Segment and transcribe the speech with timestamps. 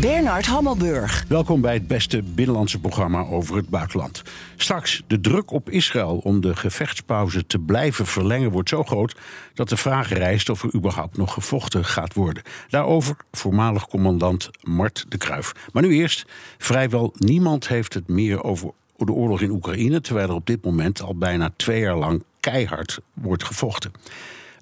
[0.00, 1.24] Bernard Hammelburg.
[1.28, 4.22] Welkom bij het beste binnenlandse programma over het buitenland.
[4.56, 9.16] Straks, de druk op Israël om de gevechtspauze te blijven verlengen wordt zo groot
[9.54, 12.42] dat de vraag rijst of er überhaupt nog gevochten gaat worden.
[12.68, 15.52] Daarover voormalig commandant Mart de Kruif.
[15.72, 16.24] Maar nu eerst,
[16.58, 21.02] vrijwel niemand heeft het meer over de oorlog in Oekraïne, terwijl er op dit moment
[21.02, 23.92] al bijna twee jaar lang keihard wordt gevochten.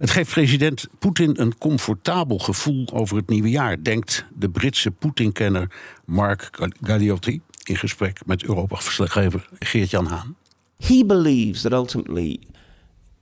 [0.02, 5.70] Het geeft president Poetin een comfortabel gevoel over het nieuwe jaar, denkt de Britse Poetin-kenner
[6.04, 10.36] Mark Galliotti in gesprek met Europa-verslaggever Geert-Jan Haan.
[10.76, 12.40] He believes that ultimately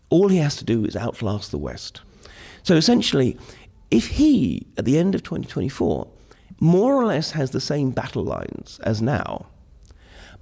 [0.09, 2.03] all he has to do is outlast the West.
[2.63, 3.37] So essentially,
[3.89, 6.07] if he, at the end of 2024,
[6.59, 9.47] more or less has the same battle lines as now,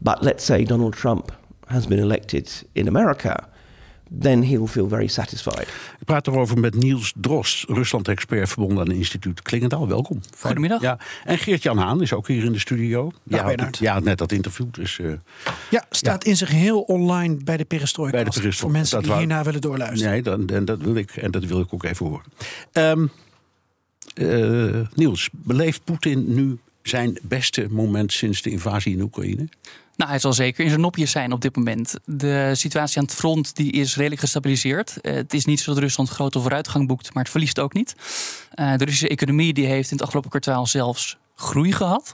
[0.00, 1.32] but let's say Donald Trump
[1.66, 3.48] has been elected in America
[4.20, 5.68] then he will feel very satisfied.
[5.98, 9.88] Ik praat erover met Niels Drost, Rusland-expert verbonden aan het instituut Klingendaal.
[9.88, 10.20] Welkom.
[10.38, 10.80] Goedemiddag.
[10.80, 10.98] Ja.
[11.24, 13.10] En Geert-Jan Haan is ook hier in de studio.
[13.22, 14.66] Ja, ja, net dat interview.
[14.70, 15.12] Dus, uh,
[15.70, 18.12] ja, staat in zijn geheel online bij de Perestroika.
[18.12, 18.60] Bij de Perestroika.
[18.60, 20.12] Voor mensen die hierna willen doorluisteren.
[20.12, 22.24] Nee, dan, en dat wil ik en dat wil ik ook even horen.
[22.72, 23.10] Um,
[24.14, 26.58] uh, Niels, beleeft Poetin nu
[26.88, 29.48] zijn beste moment sinds de invasie in Oekraïne?
[29.96, 31.94] Nou, hij zal zeker in zijn nopjes zijn op dit moment.
[32.04, 35.00] De situatie aan het front die is redelijk gestabiliseerd.
[35.00, 37.94] Eh, het is niet zo dat Rusland grote vooruitgang boekt, maar het verliest ook niet.
[38.54, 42.12] Uh, de Russische economie die heeft in het afgelopen kwartaal zelfs groei gehad.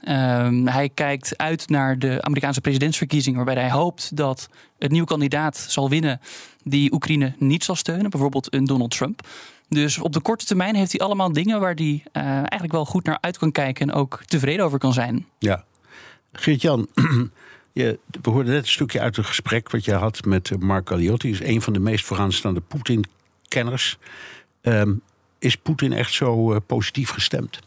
[0.00, 5.66] Uh, hij kijkt uit naar de Amerikaanse presidentsverkiezingen, waarbij hij hoopt dat een nieuwe kandidaat
[5.68, 6.20] zal winnen
[6.62, 9.28] die Oekraïne niet zal steunen, bijvoorbeeld een Donald Trump.
[9.68, 13.04] Dus op de korte termijn heeft hij allemaal dingen waar hij uh, eigenlijk wel goed
[13.04, 15.26] naar uit kan kijken en ook tevreden over kan zijn.
[15.38, 15.64] Ja,
[16.32, 16.88] Geert-Jan,
[17.72, 21.30] we hoorden net een stukje uit het gesprek wat je had met Mark Galliotti.
[21.30, 23.98] is een van de meest vooraanstaande Poetin-kenners.
[24.62, 25.02] Um,
[25.38, 27.58] is Poetin echt zo uh, positief gestemd?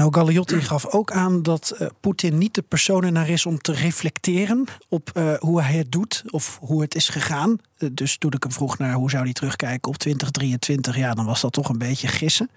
[0.00, 3.72] Nou, Galliotti gaf ook aan dat uh, Poetin niet de persoon naar is om te
[3.72, 7.58] reflecteren op uh, hoe hij het doet of hoe het is gegaan.
[7.78, 11.24] Uh, dus toen ik hem vroeg naar hoe zou hij terugkijken op 2023, ja, dan
[11.24, 12.50] was dat toch een beetje gissen.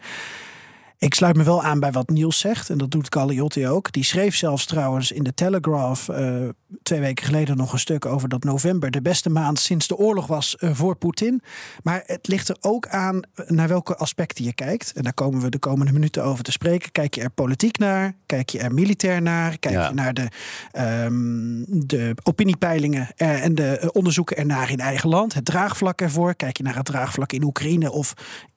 [1.04, 2.70] Ik sluit me wel aan bij wat Niels zegt.
[2.70, 3.92] En dat doet Galliotti ook.
[3.92, 6.50] Die schreef zelfs trouwens in de Telegraph uh,
[6.84, 10.28] twee weken geleden nog een stuk over dat november de beste maand sinds de oorlog
[10.28, 11.42] was uh, voor Poetin.
[11.82, 14.92] Maar het ligt er ook aan naar welke aspecten je kijkt.
[14.94, 16.92] En daar komen we de komende minuten over te spreken.
[16.92, 18.16] Kijk je er politiek naar?
[18.26, 19.58] Kijk je er militair naar?
[19.58, 19.88] Kijk ja.
[19.88, 20.28] je naar de,
[21.06, 25.34] um, de opiniepeilingen en de onderzoeken ernaar in eigen land?
[25.34, 26.36] Het draagvlak ervoor?
[26.36, 28.14] Kijk je naar het draagvlak in Oekraïne of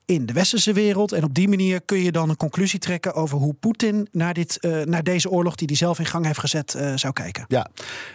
[0.07, 1.11] in de westerse wereld.
[1.11, 4.57] En op die manier kun je dan een conclusie trekken over hoe Poetin naar, dit,
[4.61, 7.45] uh, naar deze oorlog die hij zelf in gang heeft gezet uh, zou kijken.
[7.47, 7.67] Ja,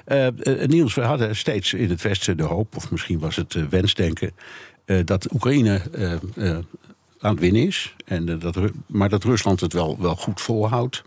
[0.07, 4.33] uh, Niels, we hadden steeds in het westen de hoop, of misschien was het wensdenken,
[5.05, 5.83] dat Oekraïne
[7.19, 7.95] aan het winnen is.
[8.05, 11.03] En, dat, maar dat Rusland het wel, wel goed volhoudt.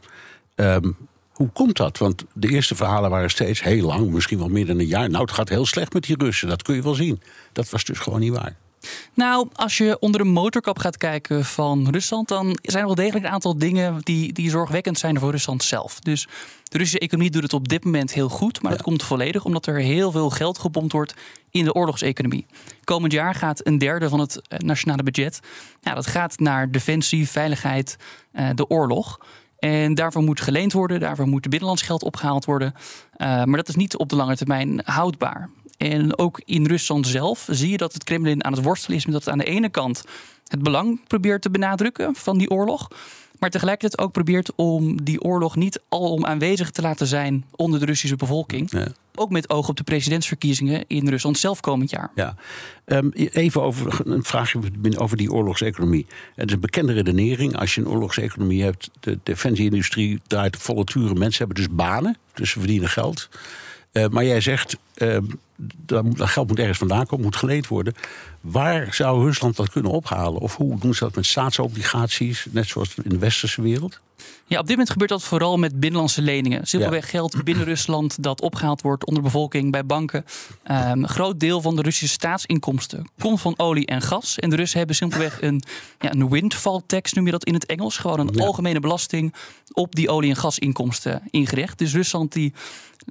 [0.55, 0.95] Um,
[1.31, 1.97] hoe komt dat?
[1.97, 5.09] Want de eerste verhalen waren steeds heel lang, misschien wel meer dan een jaar.
[5.09, 7.21] Nou, het gaat heel slecht met die Russen, dat kun je wel zien.
[7.51, 8.55] Dat was dus gewoon niet waar.
[9.13, 13.25] Nou, als je onder de motorkap gaat kijken van Rusland, dan zijn er wel degelijk
[13.25, 15.99] een aantal dingen die, die zorgwekkend zijn voor Rusland zelf.
[15.99, 16.27] Dus
[16.63, 19.65] de Russische economie doet het op dit moment heel goed, maar dat komt volledig omdat
[19.65, 21.13] er heel veel geld gepompt wordt
[21.49, 22.45] in de oorlogseconomie.
[22.83, 25.39] Komend jaar gaat een derde van het nationale budget,
[25.81, 27.97] nou, dat gaat naar defensie, veiligheid,
[28.55, 29.19] de oorlog.
[29.59, 32.73] En daarvoor moet geleend worden, daarvoor moet binnenlands geld opgehaald worden.
[33.17, 35.49] Uh, maar dat is niet op de lange termijn houdbaar.
[35.77, 39.13] En ook in Rusland zelf zie je dat het Kremlin aan het worstelen is met
[39.13, 40.03] dat aan de ene kant
[40.47, 42.87] het belang probeert te benadrukken van die oorlog.
[43.39, 47.85] Maar tegelijkertijd ook probeert om die oorlog niet alom aanwezig te laten zijn onder de
[47.85, 48.71] Russische bevolking.
[48.71, 48.87] Ja.
[49.15, 52.11] Ook met oog op de presidentsverkiezingen in Rusland zelf komend jaar.
[52.15, 52.35] Ja,
[52.85, 54.59] um, even over een vraagje
[54.97, 56.05] over die oorlogseconomie.
[56.35, 57.57] Het is een bekende redenering.
[57.57, 61.17] Als je een oorlogseconomie hebt, de defensieindustrie draait volle turen.
[61.17, 63.29] Mensen hebben dus banen, dus ze verdienen geld.
[63.95, 65.17] Eh, maar jij zegt, uh,
[65.55, 67.93] dat, dat geld moet ergens vandaan komen, moet geleend worden.
[68.41, 70.41] Waar zou Rusland dat kunnen ophalen?
[70.41, 73.99] Of hoe doen ze dat met staatsobligaties, net zoals in de westerse wereld?
[74.47, 76.67] Ja, op dit moment gebeurt dat vooral met binnenlandse leningen.
[76.67, 80.25] Simpelweg geld binnen Rusland dat opgehaald wordt onder bevolking bij banken.
[80.71, 84.39] Um, een groot deel van de Russische staatsinkomsten komt van olie en gas.
[84.39, 85.63] En de Russen hebben simpelweg een,
[85.99, 87.97] ja, een windfall tax, noem je dat in het Engels.
[87.97, 89.33] Gewoon een algemene belasting
[89.71, 91.77] op die olie- en gasinkomsten ingericht.
[91.77, 92.53] Dus Rusland die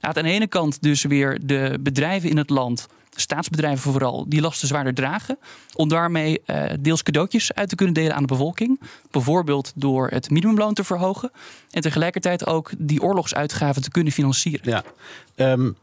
[0.00, 2.86] aan de ene kant dus weer de bedrijven in het land
[3.20, 5.38] staatsbedrijven vooral, die lasten zwaarder dragen.
[5.74, 8.80] Om daarmee uh, deels cadeautjes uit te kunnen delen aan de bevolking.
[9.10, 11.30] Bijvoorbeeld door het minimumloon te verhogen.
[11.70, 14.70] En tegelijkertijd ook die oorlogsuitgaven te kunnen financieren.
[14.70, 14.84] Ja,
[15.52, 15.76] um,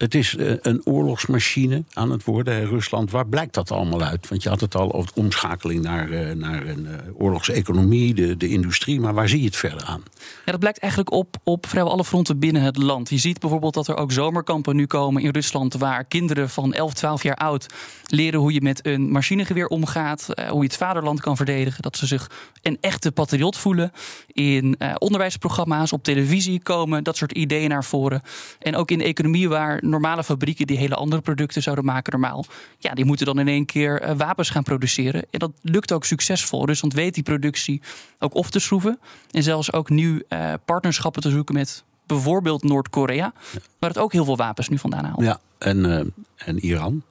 [0.00, 3.10] het is eh, een oorlogsmachine aan het worden, Rusland.
[3.10, 4.28] Waar blijkt dat allemaal uit?
[4.28, 8.36] Want je had het al over de omschakeling naar, eh, naar een eh, oorlogseconomie, de,
[8.36, 9.00] de industrie.
[9.00, 10.02] Maar waar zie je het verder aan?
[10.44, 13.10] Ja, dat blijkt eigenlijk op, op vrijwel alle fronten binnen het land.
[13.10, 15.74] Je ziet bijvoorbeeld dat er ook zomerkampen nu komen in Rusland...
[15.74, 17.66] waar kinderen van 11, 12 jaar oud
[18.06, 20.26] leren hoe je met een machinegeweer omgaat...
[20.48, 21.82] hoe je het vaderland kan verdedigen.
[21.82, 22.30] Dat ze zich
[22.62, 23.92] een echte patriot voelen.
[24.26, 28.22] In onderwijsprogramma's op televisie komen dat soort ideeën naar voren.
[28.58, 32.44] En ook in de economie waar normale fabrieken die hele andere producten zouden maken normaal.
[32.78, 35.24] Ja, die moeten dan in één keer uh, wapens gaan produceren.
[35.30, 36.66] En dat lukt ook succesvol.
[36.66, 37.82] Rusland weet die productie
[38.18, 38.98] ook op te schroeven.
[39.30, 43.32] En zelfs ook nu uh, partnerschappen te zoeken met bijvoorbeeld Noord-Korea.
[43.78, 45.22] Waar het ook heel veel wapens nu vandaan haalt.
[45.22, 46.00] Ja, en, uh,
[46.36, 47.02] en Iran.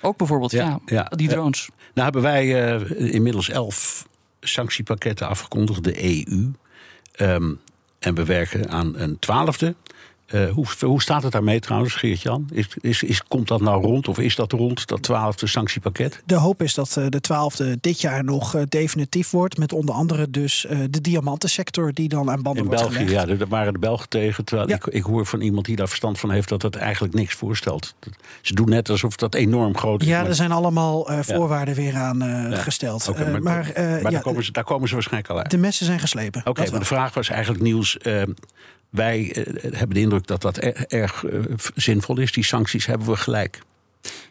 [0.00, 1.68] Ook bijvoorbeeld, ja, ja, die drones.
[1.94, 4.06] nou hebben wij inmiddels elf
[4.40, 6.52] sanctiepakketten afgekondigd, de EU.
[7.20, 7.60] Um,
[7.98, 9.74] en we werken aan een twaalfde.
[10.34, 12.48] Uh, hoe, hoe, staat het daarmee trouwens, Geert-Jan?
[12.52, 16.22] Is, is, is, komt dat nou rond of is dat rond, dat twaalfde sanctiepakket?
[16.24, 19.58] De hoop is dat uh, de twaalfde dit jaar nog uh, definitief wordt.
[19.58, 23.28] Met onder andere dus de diamantensector die dan aan banden In wordt België, gelegd.
[23.28, 24.44] ja, daar waren de Belgen tegen.
[24.44, 24.74] Terwijl ja.
[24.74, 27.94] ik, ik, hoor van iemand die daar verstand van heeft dat het eigenlijk niks voorstelt.
[28.40, 30.08] Ze doen net alsof dat enorm groot is.
[30.08, 30.28] Ja, maar...
[30.28, 31.80] er zijn allemaal voorwaarden ja.
[31.80, 32.56] weer aan ja.
[32.56, 33.08] gesteld.
[33.08, 33.72] Okay, maar, maar,
[34.02, 35.50] maar daar, komen ze, daar komen ze waarschijnlijk al uit.
[35.50, 36.40] De messen zijn geslepen.
[36.40, 37.98] Oké, okay, maar de vraag was eigenlijk nieuws
[38.96, 41.44] wij uh, hebben de indruk dat dat er, erg uh,
[41.74, 42.32] zinvol is.
[42.32, 43.60] Die sancties hebben we gelijk.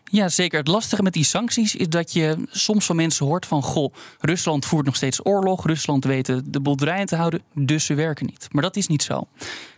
[0.03, 0.59] Ja, zeker.
[0.59, 3.61] Het lastige met die sancties is dat je soms van mensen hoort van...
[3.61, 5.65] goh, Rusland voert nog steeds oorlog.
[5.65, 8.47] Rusland weet de boerderijen te houden, dus ze werken niet.
[8.51, 9.27] Maar dat is niet zo.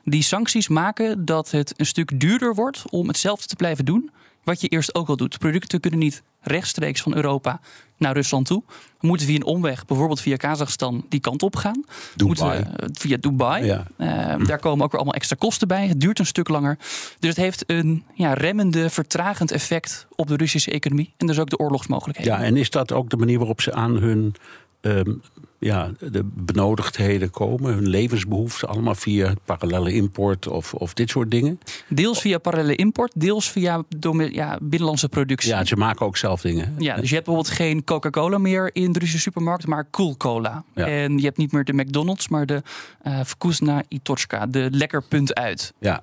[0.04, 4.12] Die sancties maken dat het een stuk duurder wordt om hetzelfde te blijven doen...
[4.48, 5.38] wat je eerst ook al doet.
[5.38, 7.60] Producten kunnen niet rechtstreeks van Europa
[7.98, 8.64] naar Rusland toe.
[9.00, 11.84] We moeten via een omweg, bijvoorbeeld via Kazachstan, die kant op gaan.
[12.16, 12.64] Dubai.
[12.64, 13.66] Moeten, via Dubai.
[13.66, 13.86] Ja.
[13.98, 15.88] Uh, daar komen ook weer allemaal extra kosten bij.
[15.88, 16.78] Het duurt een stuk langer.
[17.20, 21.14] Dus het heeft een ja, remmende, vertragend effect op de Russische economie.
[21.18, 22.34] En dus ook de oorlogsmogelijkheden.
[22.34, 24.36] Ja, en is dat ook de manier waarop ze aan hun
[24.82, 25.22] um,
[25.59, 31.59] ja, de benodigdheden komen, hun levensbehoeften, allemaal via parallele import of, of dit soort dingen?
[31.89, 33.83] Deels via parallele import, deels via
[34.31, 35.50] ja, binnenlandse productie.
[35.50, 36.75] Ja, ze maken ook zelf dingen.
[36.77, 40.63] Ja, dus je hebt bijvoorbeeld geen Coca-Cola meer in de Russische supermarkt, maar Cool Cola.
[40.75, 40.86] Ja.
[40.86, 42.62] En je hebt niet meer de McDonald's, maar de
[43.07, 45.74] uh, Vkusna Itochka, de lekker punt uit.
[45.80, 46.01] Ja.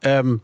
[0.00, 0.42] Um,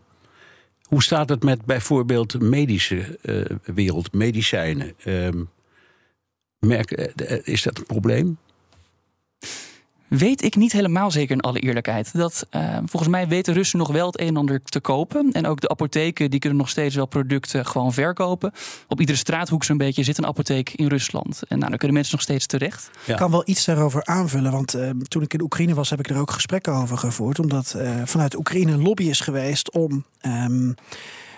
[0.83, 3.45] hoe staat het met bijvoorbeeld medische uh,
[3.75, 4.93] wereld, medicijnen?
[5.05, 5.49] Um,
[6.59, 6.91] merk,
[7.45, 8.39] is dat een probleem?
[10.09, 12.11] Weet ik niet helemaal zeker in alle eerlijkheid.
[12.13, 15.33] Dat, uh, volgens mij weten Russen nog wel het een en ander te kopen.
[15.33, 18.53] En ook de apotheken die kunnen nog steeds wel producten gewoon verkopen.
[18.89, 21.43] Op iedere straathoek zo'n beetje zit een apotheek in Rusland.
[21.49, 22.91] En nou, dan kunnen mensen nog steeds terecht.
[23.05, 23.13] Ja.
[23.13, 24.53] Ik kan wel iets daarover aanvullen.
[24.53, 27.39] Want uh, toen ik in Oekraïne was, heb ik er ook gesprekken over gevoerd.
[27.39, 30.05] Omdat uh, vanuit Oekraïne een lobby is geweest om...
[30.23, 30.75] Um,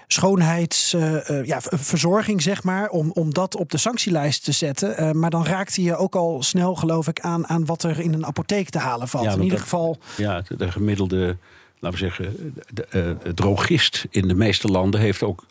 [0.08, 5.02] schoonheidsverzorging, uh, ja, verzorging, zeg maar, om, om dat op de sanctielijst te zetten.
[5.02, 8.12] Uh, maar dan raakte je ook al snel, geloof ik, aan, aan wat er in
[8.12, 9.24] een apotheek te halen valt.
[9.24, 9.98] Ja, in ieder dat, geval.
[10.16, 11.36] Ja, de, de gemiddelde.
[11.80, 15.44] Laten we zeggen, de, drogist in de meeste landen heeft ook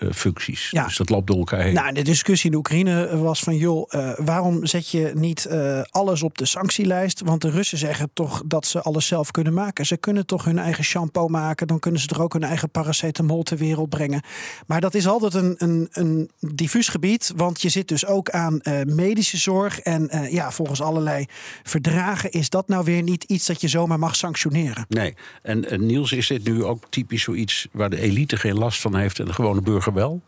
[0.00, 0.70] apothekersfuncties.
[0.70, 0.84] Ja.
[0.84, 1.74] Dus dat loopt door elkaar heen.
[1.74, 3.56] Nou, de discussie in de Oekraïne was van...
[3.56, 7.20] joh, uh, waarom zet je niet uh, alles op de sanctielijst?
[7.24, 9.86] Want de Russen zeggen toch dat ze alles zelf kunnen maken.
[9.86, 11.66] Ze kunnen toch hun eigen shampoo maken.
[11.66, 14.22] Dan kunnen ze er ook hun eigen paracetamol ter wereld brengen.
[14.66, 17.32] Maar dat is altijd een, een, een diffuus gebied.
[17.36, 19.80] Want je zit dus ook aan uh, medische zorg.
[19.80, 21.26] En ja, volgens allerlei
[21.62, 23.46] verdragen is dat nou weer niet iets...
[23.46, 24.84] dat je zomaar mag sanctioneren.
[24.88, 27.68] Nee, en, en Niels, is dit nu ook typisch zoiets...
[27.72, 30.22] waar de elite geen last van heeft en de gewone burger wel?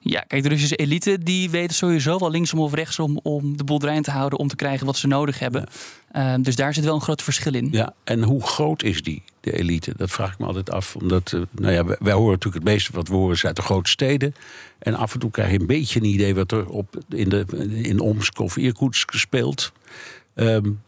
[0.00, 3.78] Ja, kijk, de Russische elite die weten sowieso wel linksom of rechtsom om de boel
[3.78, 5.68] te houden om te krijgen wat ze nodig hebben.
[6.12, 6.36] Ja.
[6.36, 7.68] Uh, dus daar zit wel een groot verschil in.
[7.70, 9.92] Ja, en hoe groot is die, de elite?
[9.96, 10.96] Dat vraag ik me altijd af.
[10.96, 13.56] Omdat, uh, nou ja, wij, wij, horen natuurlijk het meeste wat we horen is uit
[13.56, 14.34] de grote steden.
[14.78, 17.44] En af en toe krijg je een beetje een idee wat er op, in, de,
[17.82, 19.72] in Omsk of Irkutsk speelt.
[20.34, 20.80] Um,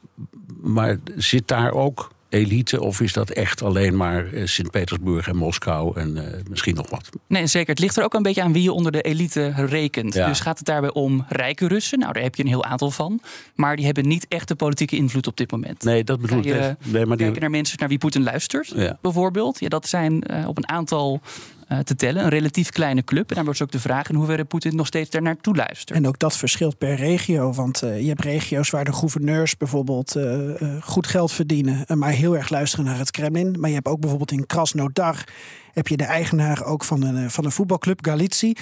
[0.62, 6.00] maar zit daar ook elite of is dat echt alleen maar eh, Sint-Petersburg en Moskou
[6.00, 7.08] en eh, misschien nog wat?
[7.26, 7.68] Nee, zeker.
[7.68, 10.14] Het ligt er ook een beetje aan wie je onder de elite rekent.
[10.14, 10.26] Ja.
[10.28, 11.98] Dus gaat het daarbij om rijke Russen?
[11.98, 13.20] Nou, daar heb je een heel aantal van.
[13.54, 15.82] Maar die hebben niet echt de politieke invloed op dit moment.
[15.84, 16.44] Nee, dat bedoel ik.
[16.44, 16.78] even.
[16.84, 18.98] Nee, maar die, Kijken naar mensen naar wie Poetin luistert, Ja.
[19.00, 19.60] bijvoorbeeld.
[19.60, 22.22] Ja, dat zijn eh, op een aantal eh, te tellen.
[22.22, 23.28] Een relatief kleine club.
[23.28, 25.90] En daar wordt ook de vraag in hoeverre Poetin nog steeds daar naartoe luistert.
[25.90, 27.52] En ook dat verschilt per regio.
[27.52, 31.86] Want eh, je hebt regio's waar de gouverneurs bijvoorbeeld eh, eh, goed geld verdienen.
[31.86, 33.56] en maar heel erg luisteren naar het Kremlin.
[33.58, 35.24] Maar je hebt ook bijvoorbeeld in Krasnodar.
[35.74, 38.52] Heb je de eigenaar ook van een, eh, van een voetbalclub, Galici.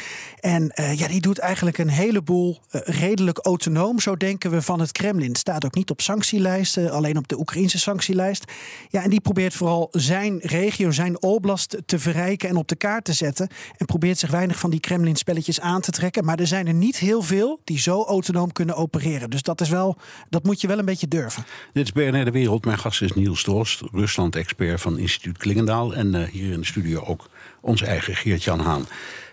[0.40, 4.00] En eh, ja, die doet eigenlijk een heleboel eh, redelijk autonoom.
[4.00, 5.36] Zo denken we van het Kremlin.
[5.36, 8.44] Staat ook niet op sanctielijsten, alleen op de Oekraïnse sanctielijst.
[8.88, 13.04] Ja, en die probeert vooral zijn regio, zijn oblast te verrijken en op de kaart
[13.04, 13.48] te zetten.
[13.76, 16.24] En probeert zich weinig van die Kremlin-spelletjes aan te trekken.
[16.24, 19.30] Maar er zijn er niet heel veel die zo autonoom kunnen opereren.
[19.30, 19.96] Dus dat, is wel,
[20.28, 21.44] dat moet je wel een beetje durven.
[21.72, 22.64] Dit is BNR De Wereld.
[22.64, 25.94] Mijn gast is Niels Drost, Rusland-expert van instituut Klingendaal.
[25.94, 27.28] En hier in de studio ook
[27.60, 28.86] onze eigen Geert-Jan Haan.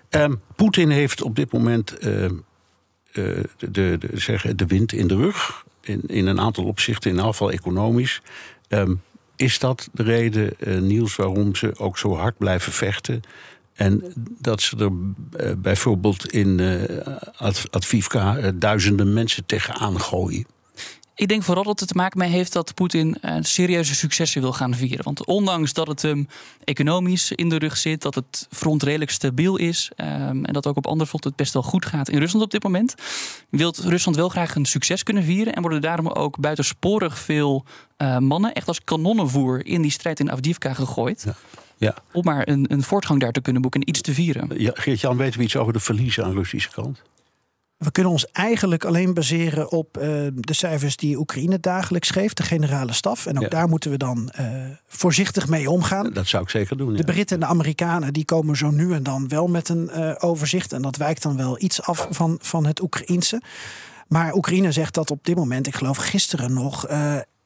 [0.10, 2.34] Ehm, Poetin heeft op dit moment ehm,
[3.12, 3.24] eh,
[3.58, 5.64] de, de, de, de wind in de rug.
[5.82, 8.22] In, in een aantal opzichten, in geval economisch.
[8.68, 8.96] Ehm,
[9.36, 13.22] is dat de reden, eh, Niels, waarom ze ook zo hard blijven vechten?
[13.74, 14.04] En
[14.40, 14.92] dat ze er
[15.46, 16.60] eh, bijvoorbeeld in
[17.38, 20.46] Ad- Advivka duizenden mensen tegenaan gooien?
[21.20, 24.54] Ik denk vooral dat het te maken mee heeft dat Poetin eh, serieuze successen wil
[24.54, 25.04] gaan vieren.
[25.04, 26.28] Want ondanks dat het hem
[26.64, 30.78] economisch in de rug zit, dat het front redelijk stabiel is ehm, en dat ook
[30.78, 32.96] op andere fronten het best wel goed gaat in Rusland op dit moment,
[33.50, 37.66] wil Rusland wel graag een succes kunnen vieren en worden daarom ook buitensporig veel
[37.98, 41.24] eh, mannen echt als kanonnenvoer in die strijd in Avdiivka gegooid.
[41.26, 41.36] Ja.
[41.78, 41.96] Ja.
[42.12, 44.50] Om maar een, een voortgang daar te kunnen boeken en iets te vieren.
[44.58, 47.02] Ja, Geert-Jan, weten we iets over de verliezen aan de Russische kant?
[47.80, 50.04] We kunnen ons eigenlijk alleen baseren op eh,
[50.36, 53.26] de cijfers die Oekraïne dagelijks geeft, de generale staf.
[53.26, 53.50] En ook Ja.
[53.50, 54.46] daar moeten we dan eh,
[54.88, 56.14] voorzichtig mee omgaan.
[56.14, 56.92] Dat zou ik zeker doen.
[56.92, 57.04] De Ja.
[57.04, 60.74] Britten en de Amerikanen die komen zo nu en dan wel met een eh, overzicht.
[60.74, 63.42] En dat wijkt dan wel iets af van, van het Oekraïense.
[64.08, 66.86] Maar Oekraïne zegt dat op dit moment, ik geloof gisteren nog,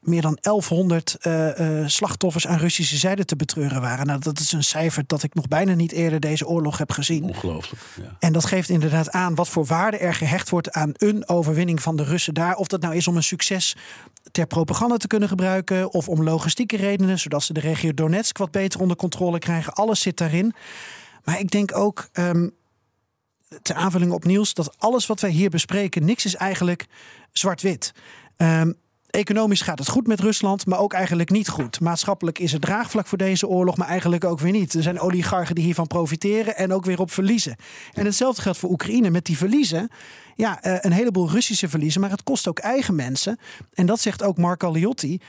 [0.04, 4.06] meer dan 1100 eh, eh, slachtoffers aan Russische zijde te betreuren waren.
[4.06, 7.24] Nou, dat is een cijfer dat ik nog bijna niet eerder deze oorlog heb gezien.
[7.24, 7.82] Ongelooflijk.
[7.96, 8.16] Ja.
[8.20, 11.96] En dat geeft inderdaad aan wat voor waarde er gehecht wordt aan een overwinning van
[11.96, 12.56] de Russen daar.
[12.56, 13.76] Of dat nou is om een succes
[14.32, 15.94] ter propaganda te kunnen gebruiken.
[15.94, 19.74] Of om logistieke redenen, zodat ze de regio Donetsk wat beter onder controle krijgen.
[19.74, 20.54] Alles zit daarin.
[21.24, 22.48] Maar ik denk ook, ehm
[23.62, 26.86] ter aanvulling op Niels, dat alles wat wij hier bespreken, niks is eigenlijk
[27.32, 27.94] zwart-wit.
[28.38, 28.72] Ehm,
[29.14, 31.80] Economisch gaat het goed met Rusland, maar ook eigenlijk niet goed.
[31.80, 34.74] Maatschappelijk is er draagvlak voor deze oorlog, maar eigenlijk ook weer niet.
[34.74, 37.56] Er zijn oligarchen die hiervan profiteren en ook weer op verliezen.
[37.94, 39.90] En hetzelfde geldt voor Oekraïne met die verliezen.
[40.36, 43.40] Ja, eh, een heleboel Russische verliezen, maar het kost ook eigen mensen.
[43.74, 45.20] En dat zegt ook Mark Galliotti.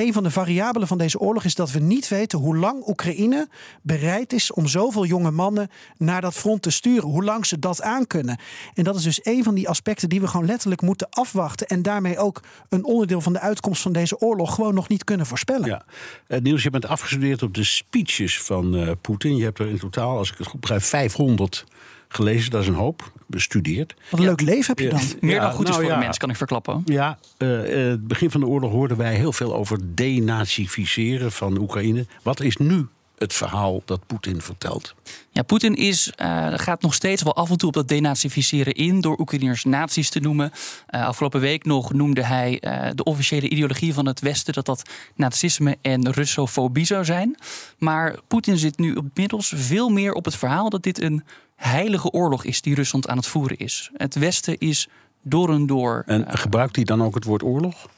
[0.00, 3.48] Een van de variabelen van deze oorlog is dat we niet weten hoe lang Oekraïne
[3.82, 7.08] bereid is om zoveel jonge mannen naar dat front te sturen.
[7.08, 8.38] Hoe lang ze dat aankunnen.
[8.74, 11.66] En dat is dus een van die aspecten die we gewoon letterlijk moeten afwachten.
[11.66, 15.26] En daarmee ook een onderdeel van de uitkomst van deze oorlog gewoon nog niet kunnen
[15.26, 15.82] voorspellen.
[16.26, 16.38] Ja.
[16.38, 19.36] Niels, je bent afgestudeerd op de speeches van eh, Poetin.
[19.36, 21.64] Je hebt er in totaal, als ik het goed begrijp, 500
[22.12, 22.50] gelezen.
[22.50, 23.12] Dat is een hoop.
[23.26, 23.94] Bestudeerd.
[24.10, 25.00] Wat een leuk leven heb je dan.
[25.20, 25.98] Meer dan goed is nou voor ja.
[25.98, 26.82] de mens, kan ik verklappen.
[26.84, 31.58] Ja, eh, eh, het begin van de oorlog hoorden wij heel veel over denazificeren van
[31.58, 32.06] Oekraïne.
[32.22, 32.86] Wat is nu
[33.20, 34.94] het verhaal dat Poetin vertelt?
[35.30, 39.00] Ja, Poetin is, eh, gaat nog steeds wel af en toe op dat denazificeren in
[39.00, 40.52] door Oekraïners nazi's te noemen.
[40.86, 44.82] Eh, afgelopen week nog noemde hij eh, de officiële ideologie van het Westen dat dat
[45.14, 47.38] nazisme en Russofobie zou zijn.
[47.78, 51.24] Maar Poetin zit nu inmiddels veel meer op het verhaal dat dit een
[51.60, 53.90] heilige oorlog is die Rusland aan het voeren is.
[53.96, 54.88] Het Westen is
[55.22, 57.88] door en door En gebruikt hij dan ook het woord oorlog?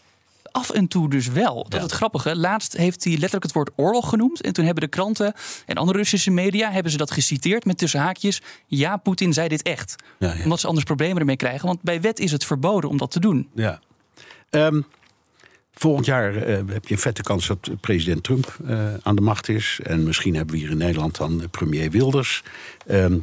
[0.53, 1.63] af en toe dus wel.
[1.69, 2.37] Dat is het grappige.
[2.37, 4.41] Laatst heeft hij letterlijk het woord oorlog genoemd.
[4.41, 5.35] En toen hebben de kranten
[5.67, 6.71] en andere Russische media...
[6.71, 8.43] hebben ze dat geciteerd met tussen haakjes...
[8.67, 9.95] ja, Poetin zei dit echt.
[10.19, 10.43] Ja, ja.
[10.43, 11.67] Omdat ze anders problemen ermee krijgen.
[11.67, 13.49] Want bij wet is het verboden om dat te doen.
[13.55, 13.81] Ja.
[14.51, 14.81] Ehm,
[15.73, 19.49] volgend jaar eh, heb je een vette kans dat president Trump eh, aan de macht
[19.49, 19.81] is.
[19.83, 22.43] En misschien hebben we hier in Nederland dan eh, premier Wilders.
[22.87, 23.19] Ehm,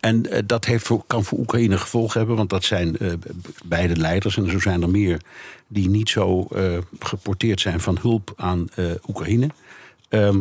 [0.00, 3.12] en eh, dat heeft voor, kan voor Oekraïne gevolgen hebben, want dat zijn eh,
[3.64, 4.36] beide leiders.
[4.36, 5.20] En zo zijn er meer
[5.68, 8.68] die niet zo eh, geporteerd zijn van hulp aan
[9.08, 9.48] Oekraïne.
[10.08, 10.40] Ehm,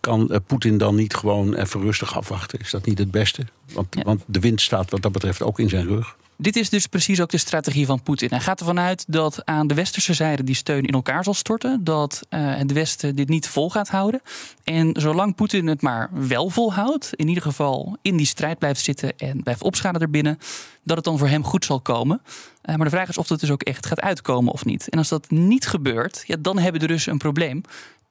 [0.00, 2.58] kan Poetin dan niet gewoon even rustig afwachten?
[2.58, 3.44] Is dat niet het beste?
[3.72, 4.02] Want, Ja.
[4.02, 6.16] want de wind staat wat dat betreft ook in zijn rug.
[6.40, 8.28] Dit is dus precies ook de strategie van Poetin.
[8.30, 11.84] Hij gaat ervan uit dat aan de westerse zijde die steun in elkaar zal storten.
[11.84, 14.20] Dat eh, het Westen dit niet vol gaat houden.
[14.64, 19.16] En zolang Poetin het maar wel volhoudt, in ieder geval in die strijd blijft zitten
[19.16, 20.38] en blijft opschalen erbinnen,
[20.84, 22.22] dat het dan voor hem goed zal komen.
[22.62, 24.88] Eh, maar de vraag is of dat dus ook echt gaat uitkomen of niet.
[24.88, 27.62] En als dat niet gebeurt, ja, dan hebben de Russen een probleem.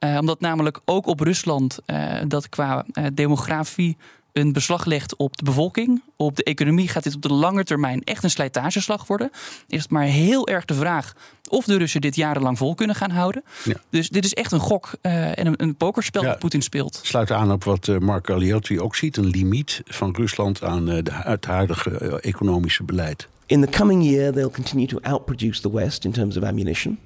[0.04, 1.78] Uh, omdat namelijk ook op Rusland
[2.26, 3.96] dat qua demografie
[4.32, 8.04] een beslag legt op de bevolking, op de economie, gaat dit op de lange termijn
[8.04, 9.30] echt een slijtageslag worden.
[9.68, 11.12] Is het maar heel erg de vraag
[11.48, 13.44] of de Russen dit jarenlang vol kunnen gaan houden.
[13.64, 13.74] Ja.
[13.90, 17.00] Dus dit is echt een gok uh, en een, een pokerspel ja, dat Poetin speelt.
[17.02, 21.02] Sluit aan op wat uh, Mark Galeotti ook ziet: een limiet van Rusland aan uh,
[21.02, 23.28] de, het huidige economische beleid.
[23.46, 26.98] In the coming year, they'll continue to outproduce the West in terms of ammunition.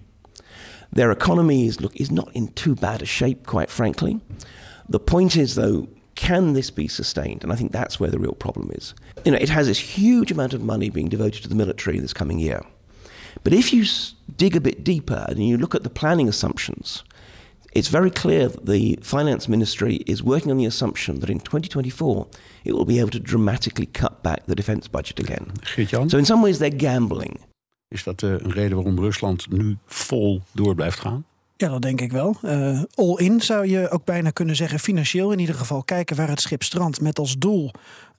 [0.93, 4.19] Their economy is, look, is not in too bad a shape, quite frankly.
[4.89, 7.43] The point is, though, can this be sustained?
[7.43, 8.95] And I think that's where the real problem is.
[9.25, 12.13] You know, it has this huge amount of money being devoted to the military this
[12.13, 12.63] coming year.
[13.45, 13.85] But if you
[14.37, 17.03] dig a bit deeper and you look at the planning assumptions,
[17.75, 22.27] it's very clear that the finance ministry is working on the assumption that in 2024
[22.65, 25.53] it will be able to dramatically cut back the defense budget again.
[26.11, 27.39] So in some ways they're gambling.
[27.89, 31.25] Is dat uh, een reden waarom Rusland nu vol door blijft gaan?
[31.63, 32.37] Ja, dat denk ik wel.
[32.43, 34.79] Uh, all in zou je ook bijna kunnen zeggen.
[34.79, 37.01] Financieel in ieder geval kijken waar het schip strandt.
[37.01, 37.71] Met als doel,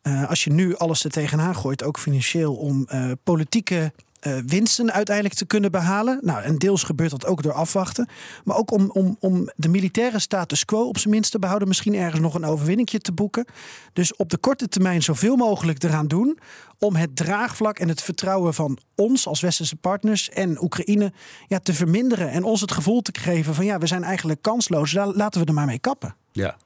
[0.04, 3.92] uh, als je nu alles er tegenaan gooit, ook financieel, om uh, politieke
[4.28, 6.20] uh, winsten uiteindelijk te kunnen behalen.
[6.22, 8.08] Nou, en deels gebeurt dat ook door afwachten.
[8.44, 11.68] Maar ook om, om, om de militaire status quo op zijn minst te behouden.
[11.68, 13.46] Misschien ergens nog een overwinningje te boeken.
[13.94, 16.40] Dus op de korte termijn zoveel mogelijk eraan doen.
[16.80, 21.12] Om het draagvlak en het vertrouwen van ons als westerse partners en Oekraïne
[21.48, 22.30] ja, te verminderen.
[22.30, 24.94] En ons het gevoel te geven van ja, we zijn eigenlijk kansloos.
[24.94, 26.16] Laten we er maar mee kappen.
[26.32, 26.58] Ja.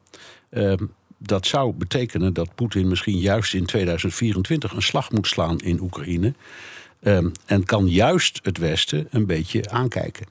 [0.49, 5.81] Um dat zou betekenen dat Poetin misschien juist in 2024 een slag moet slaan in
[5.81, 6.33] Oekraïne.
[7.01, 10.25] Um, en kan juist het Westen een beetje aankijken.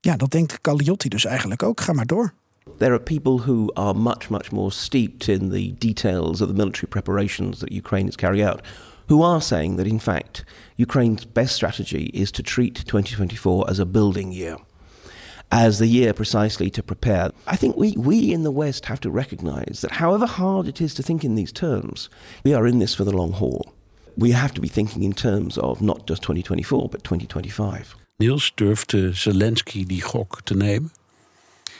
[0.00, 1.80] Ja, dat denkt Cagliotti dus eigenlijk ook.
[1.80, 2.32] Ga maar door.
[2.78, 6.88] There are people who are much, much more steeped in the details of the military
[6.88, 8.60] preparations that Ukraine is carrying out,
[9.08, 10.44] who are saying that in fact
[10.76, 14.56] Ukraine's best strategy is to treat 2024 as a building year,
[15.50, 17.30] as the year precisely to prepare.
[17.46, 20.94] I think we, we in the West have to recognize that however hard it is
[20.94, 22.08] to think in these terms,
[22.44, 23.72] we are in this for the long haul.
[24.14, 27.96] We have to be thinking in terms of not just 2024, but 2025.
[28.16, 30.92] Niels, durft Zelensky die gok te nemen?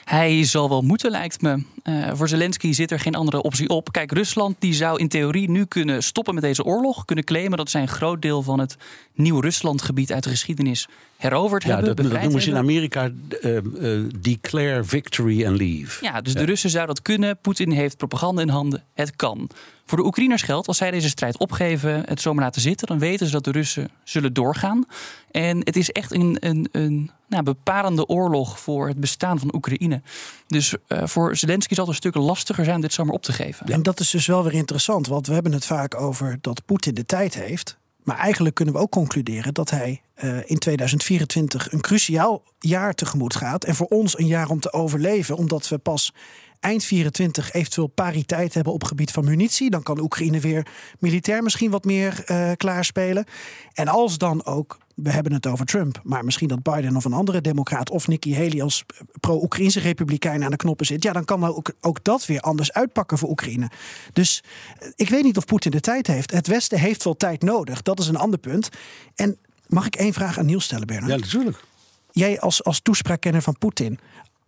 [0.05, 1.65] Hij zal wel moeten, lijkt me.
[1.85, 3.93] Uh, voor Zelensky zit er geen andere optie op.
[3.93, 7.05] Kijk, Rusland die zou in theorie nu kunnen stoppen met deze oorlog.
[7.05, 8.77] Kunnen claimen dat zij een groot deel van het
[9.15, 10.89] Nieuw-Rusland-gebied uit de geschiedenis
[11.23, 11.97] heroverd ja, hebben.
[11.97, 13.11] Dat, dat noemen ze in Amerika
[13.43, 16.05] uh, uh, declare victory and leave.
[16.05, 17.39] Ja, dus de Russen zouden dat kunnen.
[17.41, 18.85] Poetin heeft propaganda in handen.
[18.95, 19.51] Het kan.
[19.85, 23.27] Voor de Oekraïners geldt, als zij deze strijd opgeven, het zomaar laten zitten, dan weten
[23.27, 24.87] ze dat de Russen zullen doorgaan.
[25.31, 30.03] En het is echt een, een, een nou, bepalende oorlog voor het bestaan van Oekraïne.
[30.47, 33.67] Dus uh, voor Zelensky zal het een stuk lastiger zijn dit zomaar op te geven.
[33.67, 36.95] En dat is dus wel weer interessant, want we hebben het vaak over dat Poetin
[36.95, 37.81] de tijd heeft.
[38.03, 43.35] Maar eigenlijk kunnen we ook concluderen dat hij uh, in 2024 een cruciaal jaar tegemoet
[43.35, 43.65] gaat.
[43.65, 46.13] En voor ons een jaar om te overleven, omdat we pas
[46.61, 49.71] eind 24 eventueel pariteit hebben op gebied van munitie.
[49.71, 50.67] Dan kan Oekraïne weer
[50.99, 53.25] militair misschien wat meer uh, klaarspelen.
[53.73, 57.13] En als dan ook, we hebben het over Trump, maar misschien dat Biden of een
[57.13, 58.85] andere democraat of Nikki Haley als
[59.21, 63.19] pro-Oekraïnse republikein aan de knoppen zit, ja, dan kan ook, ook dat weer anders uitpakken
[63.19, 63.71] voor Oekraïne.
[64.13, 64.43] Dus
[64.79, 66.31] eh, ik weet niet of Poetin de tijd heeft.
[66.31, 67.83] Het Westen heeft wel tijd nodig.
[67.83, 68.69] Dat is een ander punt.
[69.15, 71.11] En mag ik één vraag aan Niels stellen, Bernard?
[71.11, 71.65] Ja, natuurlijk.
[72.11, 73.99] Jij als, als toespraakkenner van Poetin,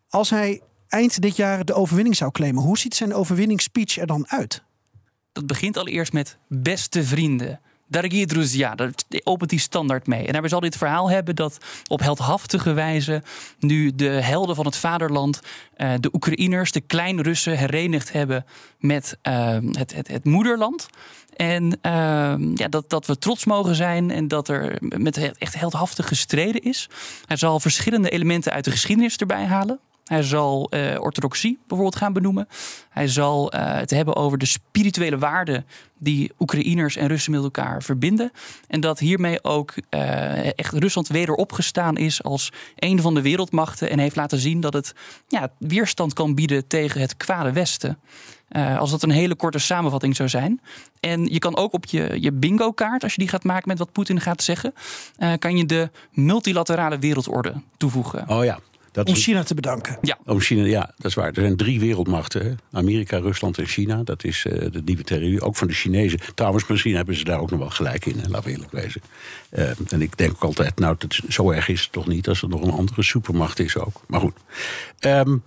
[0.08, 2.62] als hij eind dit jaar de overwinning zou claimen.
[2.62, 4.62] Hoe ziet zijn overwinningsspeech er dan uit?
[5.32, 7.60] Dat begint allereerst met beste vrienden.
[7.86, 8.90] Daragie Druzia, daar
[9.24, 10.26] opent die standaard mee.
[10.26, 13.22] En daarbij zal dit verhaal hebben dat op heldhaftige wijze
[13.58, 15.40] nu de helden van het vaderland,
[15.76, 18.44] uh, de Oekraïners, de Klein-Russen herenigd hebben
[18.78, 20.88] met uh, het, het, het, moederland.
[21.36, 21.72] En uh,
[22.54, 26.88] ja, dat, dat we trots mogen zijn en dat er met echt heldhaftig gestreden is.
[27.26, 29.80] Hij zal verschillende elementen uit de geschiedenis erbij halen.
[30.04, 32.48] Hij zal uh, orthodoxie bijvoorbeeld gaan benoemen.
[32.90, 35.66] Hij zal uh, het hebben over de spirituele waarden
[35.98, 38.32] die Oekraïners en Russen met elkaar verbinden.
[38.68, 43.90] En dat hiermee ook uh, echt Rusland weder opgestaan is als een van de wereldmachten.
[43.90, 44.94] En heeft laten zien dat het
[45.28, 47.98] ja, weerstand kan bieden tegen het kwade Westen.
[48.78, 50.60] Als dat een hele korte samenvatting zou zijn.
[51.00, 53.92] En je kan ook op je, je bingo-kaart, als je die gaat maken met wat
[53.92, 54.74] Poetin gaat zeggen,
[55.38, 58.28] kan je de multilaterale wereldorde toevoegen.
[58.28, 58.58] Oh ja.
[58.94, 59.98] Dat om China te bedanken.
[60.02, 60.18] Ja.
[60.24, 61.26] Om China, ja, dat is waar.
[61.26, 62.78] Er zijn drie wereldmachten: hè?
[62.78, 64.02] Amerika, Rusland en China.
[64.02, 65.40] Dat is uh, de nieuwe theorie.
[65.40, 66.20] Ook van de Chinezen.
[66.34, 68.16] Trouwens, misschien hebben ze daar ook nog wel gelijk in.
[68.28, 69.02] Laten we eerlijk wezen.
[69.50, 72.42] Uh, en ik denk ook altijd, nou, dat, zo erg is het toch niet als
[72.42, 74.00] er nog een andere supermacht is ook.
[74.06, 74.34] Maar goed.
[75.00, 75.42] Um,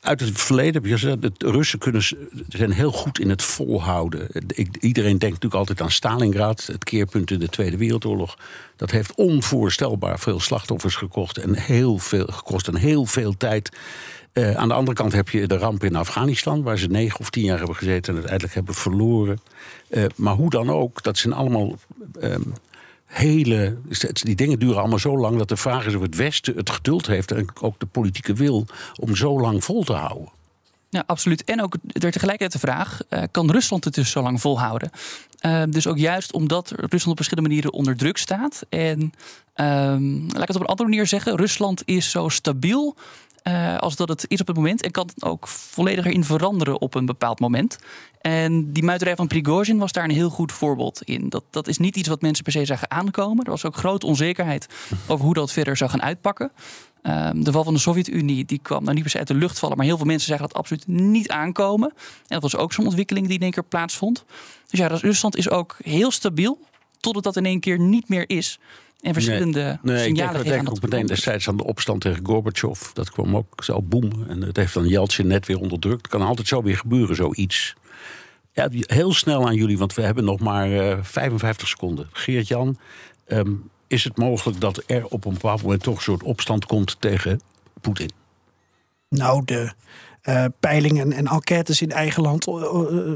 [0.00, 2.02] uit het verleden heb je gezegd, de Russen kunnen,
[2.48, 4.28] zijn heel goed in het volhouden.
[4.80, 8.36] Iedereen denkt natuurlijk altijd aan Stalingrad, het keerpunt in de Tweede Wereldoorlog.
[8.76, 13.76] Dat heeft onvoorstelbaar veel slachtoffers gekost en heel veel, gekost en heel veel tijd.
[14.32, 17.30] Uh, aan de andere kant heb je de ramp in Afghanistan, waar ze negen of
[17.30, 19.40] tien jaar hebben gezeten en uiteindelijk hebben verloren.
[19.88, 21.78] Uh, maar hoe dan ook, dat zijn allemaal
[22.22, 22.52] um,
[23.10, 23.76] hele.
[24.12, 27.06] Die dingen duren allemaal zo lang dat de vraag is of het Westen het geduld
[27.06, 30.28] heeft en ook de politieke wil om zo lang vol te houden.
[30.88, 31.44] Ja, absoluut.
[31.44, 34.90] En ook er tegelijkertijd de vraag: uh, kan Rusland het dus zo lang volhouden?
[35.46, 38.62] Uh, dus ook juist omdat Rusland op verschillende manieren onder druk staat.
[38.68, 39.00] En
[39.54, 42.96] um, laat ik het op een andere manier zeggen: Rusland is zo stabiel
[43.44, 44.82] uh, als dat het is op het moment.
[44.82, 47.78] En kan het ook volledig erin veranderen op een bepaald moment.
[48.20, 51.28] En die muiterij van Prigozhin was daar een heel goed voorbeeld in.
[51.28, 53.44] Dat, dat is niet iets wat mensen per se zagen aankomen.
[53.44, 54.66] Er was ook grote onzekerheid
[55.06, 56.52] over hoe dat verder zou gaan uitpakken.
[57.02, 59.58] Um, de val van de Sovjet-Unie die kwam nou niet per se uit de lucht
[59.58, 61.88] vallen, maar heel veel mensen zeggen dat absoluut niet aankomen.
[61.96, 64.24] En dat was ook zo'n ontwikkeling die in één keer plaatsvond.
[64.66, 66.58] Dus ja, Rusland is ook heel stabiel,
[67.00, 68.58] totdat dat in één keer niet meer is.
[69.00, 72.26] En verschillende nee, nee, signalen ik denk, denk ook meteen destijds aan de opstand tegen
[72.26, 72.92] Gorbachev.
[72.92, 74.10] Dat kwam ook zo boem.
[74.28, 76.02] En het heeft dan Yeltsin net weer onderdrukt.
[76.02, 77.74] Het kan altijd zo weer gebeuren, zoiets.
[78.52, 82.08] Ja, heel snel aan jullie, want we hebben nog maar uh, 55 seconden.
[82.12, 82.78] Geert-Jan,
[83.26, 86.96] um, is het mogelijk dat er op een bepaald moment toch een soort opstand komt
[87.00, 87.40] tegen
[87.80, 88.10] Poetin?
[89.08, 89.72] Nou, de
[90.28, 92.56] uh, peilingen en enquêtes in eigen land uh,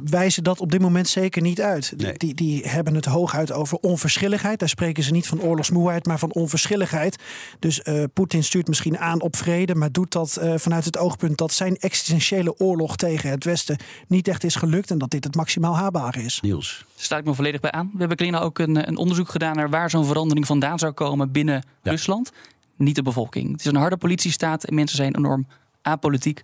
[0.04, 1.92] wijzen dat op dit moment zeker niet uit.
[1.96, 2.12] Nee.
[2.16, 4.58] Die, die hebben het hooguit over onverschilligheid.
[4.58, 7.16] Daar spreken ze niet van oorlogsmoeheid, maar van onverschilligheid.
[7.58, 11.76] Dus Poetin stuurt misschien aan op vrede, maar doet dat vanuit het oogpunt dat zijn
[11.76, 13.76] existentiële oorlog tegen het Westen
[14.08, 16.40] niet echt is gelukt en dat dit het maximaal haalbare is.
[16.40, 16.84] Niels.
[16.94, 17.90] Daar sta ik me volledig bij aan.
[17.92, 21.32] We hebben Klina ook een, een onderzoek gedaan naar waar zo'n verandering vandaan zou komen
[21.32, 21.90] binnen ja.
[21.90, 22.32] Rusland.
[22.76, 23.50] Niet de bevolking.
[23.50, 25.46] Het is een harde politiestaat en mensen zijn enorm
[25.82, 26.42] apolitiek.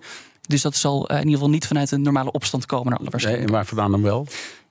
[0.51, 3.01] Dus dat zal in ieder geval niet vanuit een normale opstand komen.
[3.23, 4.27] Nee, en waar vandaan dan wel?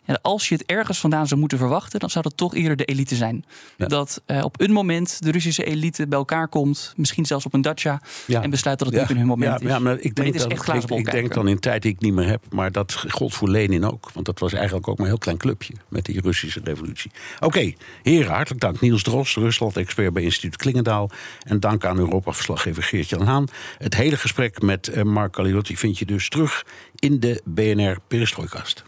[0.10, 2.86] Ja, als je het ergens vandaan zou moeten verwachten, dan zou dat toch eerder de
[2.86, 3.46] elite zijn.
[3.78, 3.86] Ja.
[3.86, 7.62] Dat uh, op een moment de Russische elite bij elkaar komt, misschien zelfs op een
[7.62, 8.42] dacha, ja.
[8.42, 9.68] en besluit dat het niet in hun moment is.
[9.68, 12.14] Ja, maar ik denk, maar dat, ik, ik denk dan in tijd die ik niet
[12.14, 14.12] meer heb, maar dat gold voor Lenin ook.
[14.14, 17.12] Want dat was eigenlijk ook maar een heel klein clubje met die Russische revolutie.
[17.36, 18.82] Oké, okay, heren, hartelijk dank.
[18.82, 21.10] Niels Dros, Rusland-expert bij instituut Klingendaal.
[21.44, 23.48] En dank aan Europa-verslaggever Geert-Jan Haan.
[23.78, 28.84] Het hele gesprek met uh, Mark Galilotti vind je dus terug in de BNR Perestrooikast.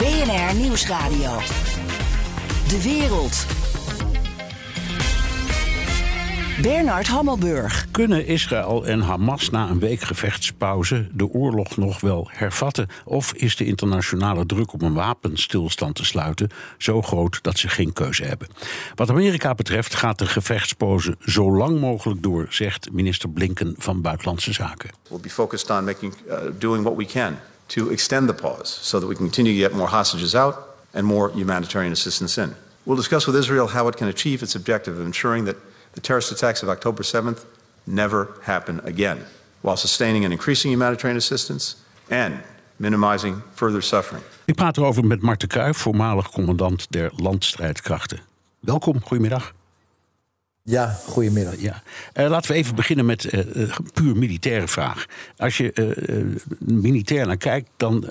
[0.00, 1.38] BNR Nieuwsradio.
[2.68, 3.46] De wereld.
[6.62, 7.86] Bernard Hammelburg.
[7.90, 12.86] Kunnen Israël en Hamas na een week gevechtspauze de oorlog nog wel hervatten?
[13.04, 17.92] Of is de internationale druk om een wapenstilstand te sluiten zo groot dat ze geen
[17.92, 18.48] keuze hebben?
[18.94, 24.52] Wat Amerika betreft gaat de gevechtspauze zo lang mogelijk door, zegt minister Blinken van Buitenlandse
[24.52, 24.90] Zaken.
[25.08, 27.38] We'll be focused on making, uh, doing what we can
[27.70, 30.54] to extend the pause so that we can continue to get more hostages out
[30.92, 32.54] and more humanitarian assistance in.
[32.84, 35.56] We'll discuss with Israel how it can achieve its objective of ensuring that
[35.92, 37.44] the terrorist attacks of October 7th
[37.86, 39.18] never happen again,
[39.62, 41.76] while sustaining and increasing humanitarian assistance
[42.10, 42.42] and
[42.76, 44.22] minimizing further suffering.
[44.44, 48.18] Ik praat erover met Marten Kruijf, voormalig commandant der landstrijdkrachten.
[48.60, 49.52] Welkom, goedemiddag.
[50.70, 51.54] Ja, goedemiddag.
[51.58, 51.82] Ja.
[52.14, 55.06] Uh, laten we even beginnen met uh, puur militaire vraag.
[55.36, 55.96] Als je
[56.58, 58.04] militair naar kijkt, dan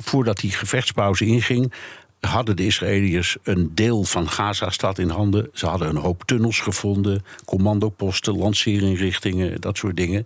[0.00, 1.72] voordat die gevechtspauze inging,
[2.20, 5.48] hadden de Israëliërs een deel van Gaza-stad in handen.
[5.52, 10.24] Ze hadden een hoop tunnels gevonden, commandoposten, lanceerinrichtingen, dat soort dingen.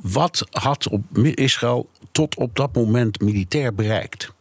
[0.00, 4.32] Wat had op Israël tot op dat moment militair bereikt?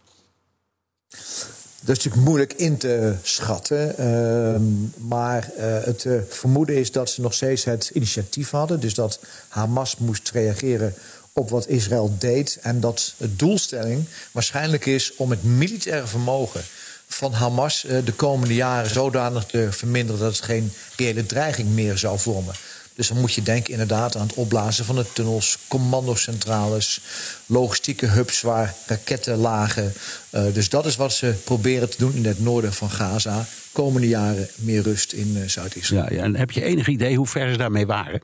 [1.85, 3.95] Dat is natuurlijk moeilijk in te schatten.
[3.99, 8.79] Uh, maar uh, het uh, vermoeden is dat ze nog steeds het initiatief hadden.
[8.79, 10.93] Dus dat Hamas moest reageren
[11.33, 12.57] op wat Israël deed.
[12.61, 16.61] En dat de doelstelling waarschijnlijk is om het militaire vermogen
[17.07, 21.97] van Hamas uh, de komende jaren zodanig te verminderen dat het geen reële dreiging meer
[21.97, 22.55] zou vormen.
[22.95, 27.01] Dus dan moet je denken inderdaad aan het opblazen van de tunnels, commandocentrales,
[27.45, 29.93] logistieke hubs waar raketten lagen.
[30.31, 33.45] Uh, dus dat is wat ze proberen te doen in het noorden van Gaza.
[33.71, 36.03] Komende jaren meer rust in uh, Zuid-Israël.
[36.03, 38.21] Ja, ja, en heb je enig idee hoe ver ze daarmee waren?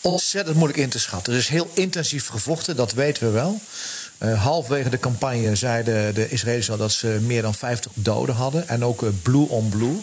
[0.00, 1.32] Ontzettend moeilijk in te schatten.
[1.32, 3.60] Er is heel intensief gevochten, dat weten we wel.
[4.22, 8.68] Uh, halfwege de campagne zeiden de Israëli's al dat ze meer dan 50 doden hadden.
[8.68, 10.00] En ook blue on blue.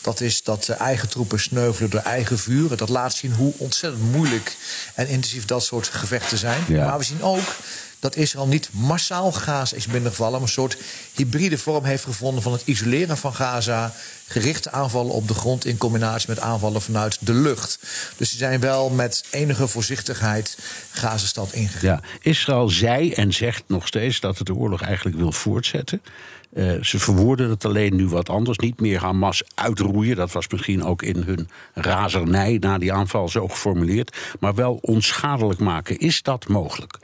[0.00, 2.76] Dat is dat eigen troepen sneuvelen door eigen vuur.
[2.76, 4.56] Dat laat zien hoe ontzettend moeilijk
[4.94, 6.64] en intensief dat soort gevechten zijn.
[6.68, 6.86] Ja.
[6.86, 7.54] Maar we zien ook
[8.00, 10.76] dat Israël niet massaal Gaza is binnengevallen, maar een soort
[11.14, 13.92] hybride vorm heeft gevonden van het isoleren van Gaza,
[14.26, 17.78] gerichte aanvallen op de grond in combinatie met aanvallen vanuit de lucht.
[18.16, 20.58] Dus ze zijn wel met enige voorzichtigheid
[20.90, 21.90] Gazastad ingegaan.
[21.90, 26.02] Ja, Israël zei en zegt nog steeds dat het de oorlog eigenlijk wil voortzetten.
[26.52, 28.58] Uh, ze verwoorden het alleen nu wat anders.
[28.58, 30.16] Niet meer Hamas uitroeien.
[30.16, 34.16] Dat was misschien ook in hun razernij na die aanval zo geformuleerd.
[34.40, 35.98] Maar wel onschadelijk maken.
[35.98, 36.98] Is dat mogelijk?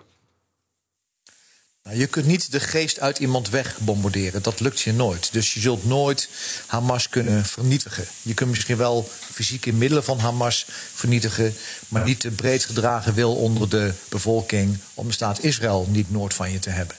[1.86, 4.42] Nou, je kunt niet de geest uit iemand wegbombarderen.
[4.42, 5.32] Dat lukt je nooit.
[5.32, 6.28] Dus je zult nooit
[6.66, 8.04] Hamas kunnen vernietigen.
[8.22, 11.54] Je kunt misschien wel fysieke middelen van Hamas vernietigen.
[11.88, 14.78] maar niet de breed gedragen wil onder de bevolking.
[14.94, 16.96] om de staat Israël niet noord van je te hebben.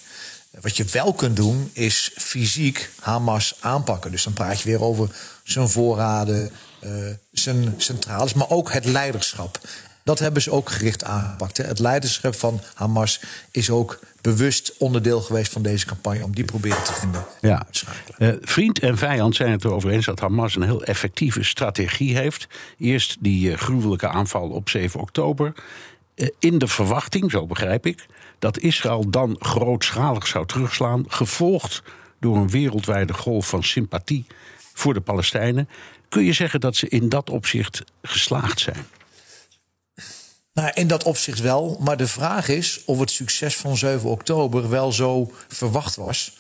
[0.62, 4.12] Wat je wel kunt doen, is fysiek Hamas aanpakken.
[4.12, 5.10] Dus dan praat je weer over
[5.44, 6.52] zijn voorraden,
[6.84, 6.92] uh,
[7.32, 9.60] zijn centrales, maar ook het leiderschap.
[10.04, 11.58] Dat hebben ze ook gericht aangepakt.
[11.58, 11.64] Hè.
[11.64, 16.84] Het leiderschap van Hamas is ook bewust onderdeel geweest van deze campagne om die proberen
[16.84, 17.26] te vinden.
[17.42, 17.68] Ja.
[18.18, 22.48] Uh, vriend en vijand zijn het erover eens dat Hamas een heel effectieve strategie heeft.
[22.80, 25.54] Eerst die uh, gruwelijke aanval op 7 oktober.
[26.40, 28.06] In de verwachting, zo begrijp ik,
[28.40, 31.84] dat Israël dan grootschalig zou terugslaan, gevolgd
[32.20, 34.26] door een wereldwijde golf van sympathie
[34.74, 35.70] voor de Palestijnen.
[36.10, 38.86] Kun je zeggen dat ze in dat opzicht geslaagd zijn?
[40.54, 41.78] Nou, in dat opzicht wel.
[41.82, 46.37] Maar de vraag is of het succes van 7 oktober wel zo verwacht was.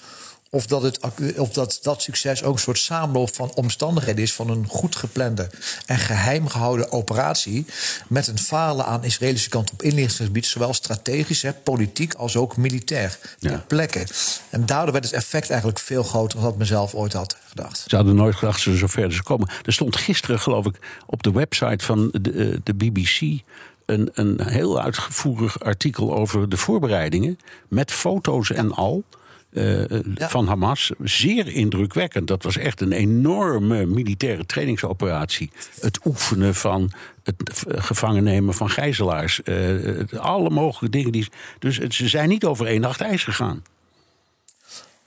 [0.49, 0.99] Of dat, het,
[1.37, 5.49] of dat dat succes ook een soort samenloop van omstandigheden is van een goed geplande
[5.85, 7.65] en geheim gehouden operatie.
[8.07, 13.19] Met een falen aan Israëlische kant op inlichtingsgebied, zowel strategisch, hè, politiek als ook militair.
[13.39, 14.07] Ter plekke.
[14.49, 17.83] En daardoor werd het effect eigenlijk veel groter dan ik mezelf ooit had gedacht.
[17.87, 19.49] Ze hadden nooit gedacht dat ze zo ver komen.
[19.65, 23.41] Er stond gisteren, geloof ik, op de website van de, eh, de BBC
[23.85, 27.39] een, een heel uitgevoerig artikel over de voorbereidingen.
[27.67, 29.03] Met foto's en al.
[29.51, 29.83] Uh,
[30.15, 30.91] van Hamas.
[31.03, 32.27] Zeer indrukwekkend.
[32.27, 35.51] Dat was echt een enorme militaire trainingsoperatie.
[35.79, 36.91] Het oefenen van
[37.23, 39.41] het gevangen nemen van gijzelaars.
[39.43, 41.11] Uh, alle mogelijke dingen.
[41.11, 41.27] Die,
[41.59, 43.63] dus ze zijn niet over één nacht ijs gegaan.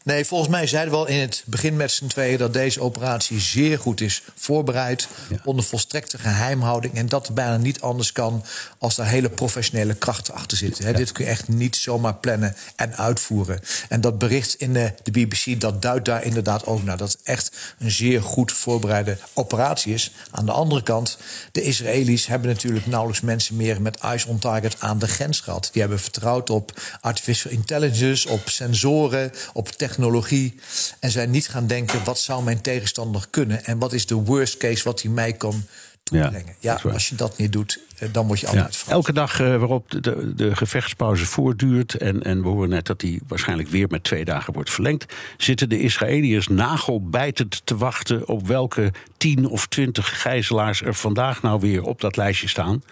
[0.05, 3.41] Nee, volgens mij zeiden we al in het begin met z'n tweeën dat deze operatie
[3.41, 5.09] zeer goed is voorbereid.
[5.45, 6.95] Onder volstrekte geheimhouding.
[6.95, 8.45] En dat bijna niet anders kan
[8.79, 10.95] als er hele professionele krachten achter zitten.
[10.95, 13.61] Dit kun je echt niet zomaar plannen en uitvoeren.
[13.89, 16.97] En dat bericht in de, de BBC dat duidt daar inderdaad ook naar.
[16.97, 20.13] Dat het echt een zeer goed voorbereide operatie is.
[20.31, 21.19] Aan de andere kant,
[21.53, 25.69] de Israëli's hebben natuurlijk nauwelijks mensen meer met eyes on target aan de grens gehad.
[25.73, 30.55] Die hebben vertrouwd op artificial intelligence, op sensoren, op technologie technologie.
[31.01, 33.65] En zijn niet gaan denken: wat zou mijn tegenstander kunnen?
[33.65, 35.65] En wat is de worst case wat hij mij kan
[36.03, 36.55] toebrengen?
[36.59, 39.41] Ja, ja als je dat niet doet, eh, dan word je altijd ja, Elke dag
[39.41, 41.95] uh, waarop de, de, gevechtspauze voortduurt.
[41.95, 45.15] En, en we horen net dat die waarschijnlijk weer met twee dagen wordt verlengd.
[45.37, 51.61] Zitten de Israëliërs nagelbijtend te wachten op welke tien of twintig gijzelaars er vandaag nou
[51.61, 52.83] weer op dat lijstje staan.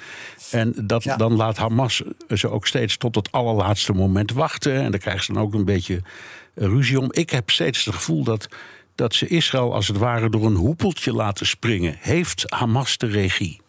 [0.51, 4.75] En dat, dan laat Hamas ze ook steeds tot het allerlaatste moment wachten.
[4.75, 6.03] En dan krijgen ze dan ook een beetje
[6.59, 7.13] ruzie.
[7.13, 8.49] Ik heb steeds het gevoel dat,
[8.95, 11.97] dat ze Israël als het ware door een hoepeltje laten springen.
[12.01, 13.61] Heeft Hamas de regie?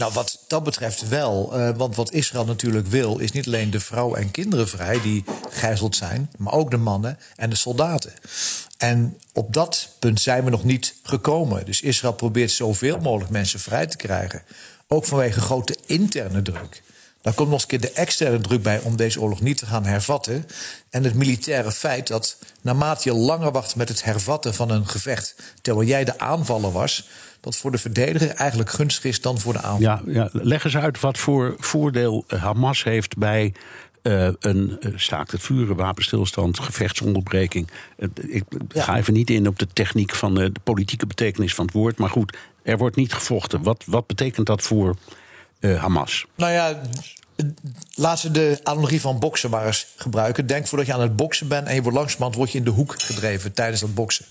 [0.00, 1.58] Nou, wat dat betreft wel.
[1.58, 5.24] Uh, want wat Israël natuurlijk wil, is niet alleen de vrouwen en kinderen vrij die
[5.50, 8.12] gijzeld zijn, maar ook de mannen en de soldaten.
[8.78, 11.64] En op dat punt zijn we nog niet gekomen.
[11.64, 14.42] Dus Israël probeert zoveel mogelijk mensen vrij te krijgen.
[14.88, 16.82] Ook vanwege grote interne druk.
[17.22, 19.66] Dan komt nog eens een keer de externe druk bij om deze oorlog niet te
[19.66, 20.46] gaan hervatten.
[20.90, 25.34] En het militaire feit dat naarmate je langer wacht met het hervatten van een gevecht,
[25.62, 27.08] terwijl jij de aanvaller was,
[27.40, 30.12] dat voor de verdediger eigenlijk gunstiger is dan voor de aanvaller.
[30.12, 33.52] Ja, ja, leg eens uit wat voor voordeel Hamas heeft bij
[34.02, 37.70] uh, een uh, staakt het vuren, wapenstilstand, gevechtsonderbreking.
[37.98, 38.82] Uh, ik ja.
[38.82, 41.98] ga even niet in op de techniek van de politieke betekenis van het woord.
[41.98, 43.62] Maar goed, er wordt niet gevochten.
[43.62, 44.96] Wat, wat betekent dat voor
[45.60, 46.26] uh, Hamas?
[46.36, 46.80] Nou ja,
[47.94, 50.46] laat ze de analogie van boksen maar eens gebruiken.
[50.46, 52.70] Denk voordat je aan het boksen bent en je wordt langzamerhand word je in de
[52.70, 54.24] hoek gedreven tijdens dat boksen.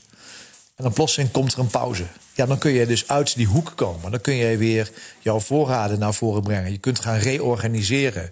[0.80, 2.04] En dan plotseling komt er een pauze.
[2.34, 4.12] Ja, dan kun je dus uit die hoek komen.
[4.12, 6.72] Dan kun je weer jouw voorraden naar voren brengen.
[6.72, 8.32] Je kunt gaan reorganiseren.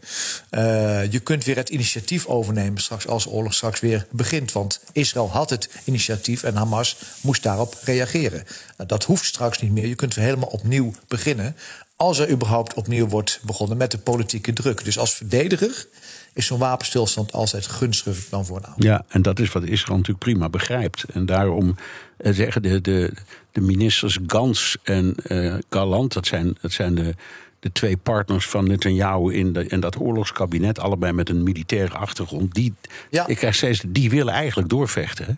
[0.51, 4.51] Uh, je kunt weer het initiatief overnemen straks als de oorlog straks weer begint.
[4.51, 8.43] Want Israël had het initiatief en Hamas moest daarop reageren.
[8.47, 9.87] Uh, dat hoeft straks niet meer.
[9.87, 11.55] Je kunt weer helemaal opnieuw beginnen
[11.97, 14.83] als er überhaupt opnieuw wordt begonnen met de politieke druk.
[14.83, 15.85] Dus als verdediger
[16.33, 18.73] is zo'n wapenstilstand altijd gunstiger dan voor een.
[18.77, 21.03] Ja, en dat is wat Israël natuurlijk prima begrijpt.
[21.03, 21.75] En daarom
[22.17, 23.13] eh, zeggen de, de,
[23.51, 27.15] de ministers Gans en uh, Galant, dat zijn, dat zijn de,
[27.59, 32.53] de twee partners van Netanyahu in, de, in dat oorlogskabinet, allebei met een militaire achtergrond,
[32.53, 32.73] die,
[33.09, 33.27] Ja.
[33.27, 35.25] ik krijg steeds, die willen eigenlijk doorvechten.
[35.25, 35.31] Hè?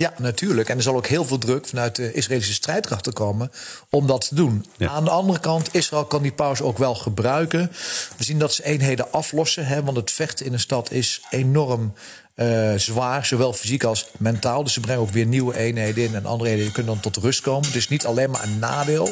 [0.00, 0.68] Ja, natuurlijk.
[0.68, 3.50] En er zal ook heel veel druk vanuit de Israëlische strijdkrachten komen
[3.90, 4.66] om dat te doen.
[4.76, 4.88] Ja.
[4.88, 7.70] Aan de andere kant, Israël kan die pauze ook wel gebruiken.
[8.16, 11.92] We zien dat ze eenheden aflossen, hè, want het vechten in een stad is enorm
[12.34, 14.62] eh, zwaar, zowel fysiek als mentaal.
[14.62, 17.40] Dus ze brengen ook weer nieuwe eenheden in en andere eenheden kunnen dan tot rust
[17.40, 17.74] komen.
[17.74, 19.10] Is niet alleen maar een nadeel.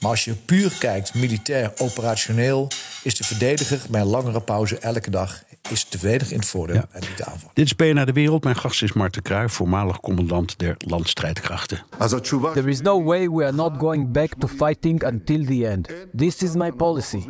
[0.00, 2.68] Maar als je puur kijkt, militair, operationeel,
[3.02, 6.74] is de verdediger bij een langere pauze elke dag is de verdediger in het voordeel
[6.74, 6.86] Ja.
[6.90, 7.50] en niet de aanval.
[7.54, 8.44] Dit is BNR De Wereld.
[8.44, 11.82] Mijn gast is Marten Kruijf, voormalig commandant der landstrijdkrachten.
[11.98, 15.88] There is no way we are not going back to fighting until the end.
[16.16, 17.22] This is my policy.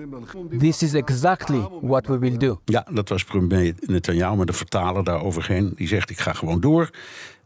[0.59, 2.61] This is exactly what we will do.
[2.65, 5.73] Ja, dat was premier Netanyahu met een vertaler daaroverheen.
[5.77, 6.91] Die zegt, ik ga gewoon door.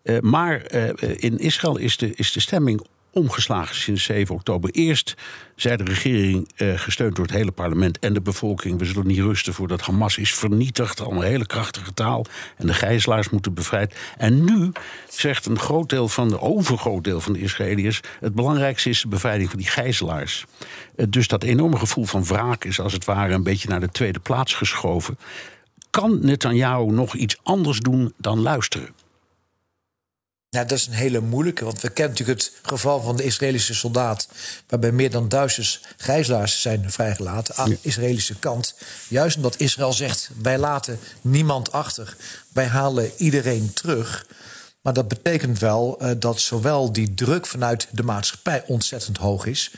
[0.03, 4.70] Eh, maar eh, in Israël is de, is de stemming omgeslagen sinds 7 oktober.
[4.70, 5.14] Eerst
[5.57, 8.79] zei de regering, eh, gesteund door het hele parlement en de bevolking...
[8.79, 11.01] we zullen niet rusten voordat Hamas is vernietigd.
[11.01, 12.27] Al een hele krachtige taal.
[12.57, 13.94] En de gijzelaars moeten bevrijd.
[14.16, 14.73] En nu
[15.09, 18.01] zegt een groot deel van de overgroot deel van de Israëliërs...
[18.20, 20.44] het belangrijkste is de bevrijding van die gijzelaars.
[20.96, 23.35] Eh, dus dat enorme gevoel van wraak is als het ware...
[23.35, 25.18] een beetje naar de tweede plaats geschoven.
[25.90, 29.00] Kan Netanyahu nog iets anders doen dan luisteren?
[30.53, 31.65] Ja, dat is een hele moeilijke.
[31.65, 34.29] Want we kennen natuurlijk het geval van de Israëlische soldaat.
[34.69, 38.75] waarbij meer dan duizend gijzelaars zijn vrijgelaten aan de Israëlische kant.
[39.09, 42.17] Juist omdat Israël zegt: wij laten niemand achter.
[42.53, 44.27] Wij halen iedereen terug.
[44.81, 49.71] Maar dat betekent wel eh, dat zowel die druk vanuit de maatschappij ontzettend hoog is.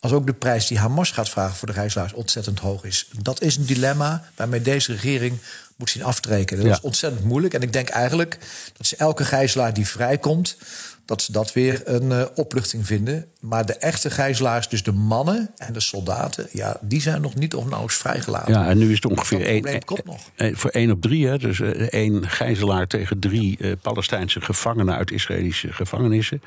[0.00, 3.08] Als ook de prijs die Hamas gaat vragen voor de gijzelaars ontzettend hoog is.
[3.22, 5.38] Dat is een dilemma waarmee deze regering
[5.76, 6.62] moet zien aftrekenen.
[6.62, 6.78] Dat Ja.
[6.78, 7.54] is ontzettend moeilijk.
[7.54, 8.38] En ik denk eigenlijk
[8.76, 10.56] dat ze elke gijzelaar die vrijkomt,
[11.04, 13.26] dat ze dat weer een eh, opluchting vinden.
[13.40, 17.54] Maar de echte gijzelaars, dus de mannen en de soldaten, ja, die zijn nog niet
[17.54, 18.52] of nauwelijks vrijgelaten.
[18.54, 20.20] Ja, en nu is het ongeveer één, nog.
[20.36, 21.26] eh, voor één op drie.
[21.26, 26.42] Hè, dus eh, één gijzelaar tegen drie eh, Palestijnse gevangenen uit Israëlische gevangenissen.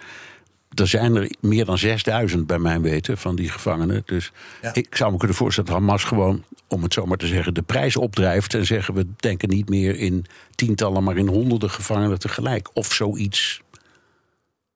[0.73, 4.03] Er zijn er meer dan 6000 bij mijn weten van die gevangenen.
[4.05, 4.31] Dus
[4.61, 4.73] Ja.
[4.73, 7.61] ik zou me kunnen voorstellen dat Hamas gewoon, om het zo maar te zeggen, de
[7.61, 8.53] prijs opdrijft.
[8.53, 12.69] En zeggen we denken niet meer in tientallen, maar in honderden gevangenen tegelijk.
[12.73, 13.61] Of zoiets.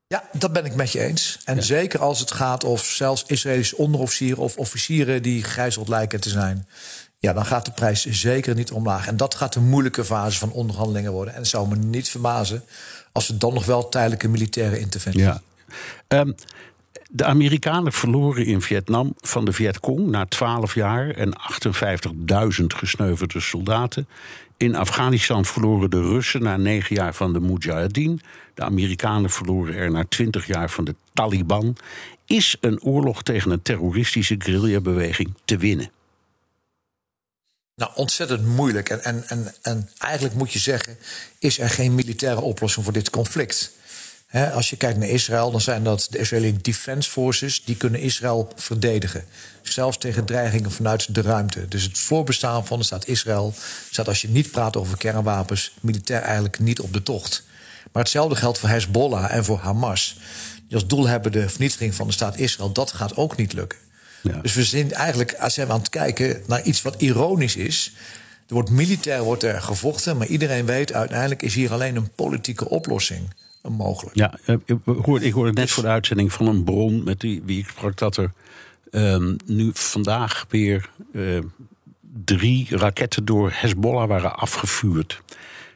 [0.07, 1.39] Ja, dat ben ik met je eens.
[1.45, 6.29] En zeker als het gaat of zelfs Israëlische onderofficieren of officieren die gegijzeld lijken te
[6.29, 6.67] zijn.
[7.17, 9.07] Ja, dan gaat de prijs zeker niet omlaag.
[9.07, 11.33] En dat gaat een moeilijke fase van onderhandelingen worden.
[11.33, 12.63] En het zou me niet verbazen
[13.11, 15.21] als we dan nog wel tijdelijke militaire interventie.
[15.21, 15.41] Ja.
[16.07, 16.31] Ehm,
[17.09, 24.07] de Amerikanen verloren in Vietnam van de Vietcong na 12 jaar en 58.000 gesneuvelde soldaten.
[24.57, 28.21] In Afghanistan verloren de Russen na 9 jaar van de Mujahideen.
[28.53, 31.75] De Amerikanen verloren er na 20 jaar van de Taliban.
[32.25, 35.89] Is een oorlog tegen een terroristische guerrillabeweging te winnen?
[37.75, 38.89] Nou, ontzettend moeilijk.
[38.89, 40.97] En, en, en, en eigenlijk moet je zeggen,
[41.39, 43.71] is er geen militaire oplossing voor dit conflict.
[44.43, 47.63] Als je kijkt naar Israël, dan zijn dat de Israëli Defense Forces...
[47.63, 49.23] die kunnen Israël verdedigen.
[49.61, 51.67] Zelfs tegen dreigingen vanuit de ruimte.
[51.67, 53.53] Dus het voorbestaan van de staat Israël...
[53.91, 55.73] staat als je niet praat over kernwapens...
[55.81, 57.43] militair eigenlijk niet op de tocht.
[57.91, 60.17] Maar hetzelfde geldt voor Hezbollah en voor Hamas.
[60.67, 62.71] Die als doel hebben de vernietiging van de staat Israël.
[62.71, 63.79] Dat gaat ook niet lukken.
[64.21, 64.39] Ja.
[64.41, 67.91] Dus we zijn eigenlijk als we aan het kijken naar iets wat ironisch is.
[68.47, 72.69] Er wordt militair wordt er gevochten, maar iedereen weet uiteindelijk is hier alleen een politieke
[72.69, 73.29] oplossing
[73.71, 74.15] mogelijk.
[74.15, 77.41] Ja, eh, ik hoorde, ik hoorde net voor de uitzending van een bron met die,
[77.45, 78.31] wie ik sprak dat er
[78.91, 81.39] ehm, nu vandaag weer eh,
[82.23, 85.21] drie raketten door Hezbollah waren afgevuurd.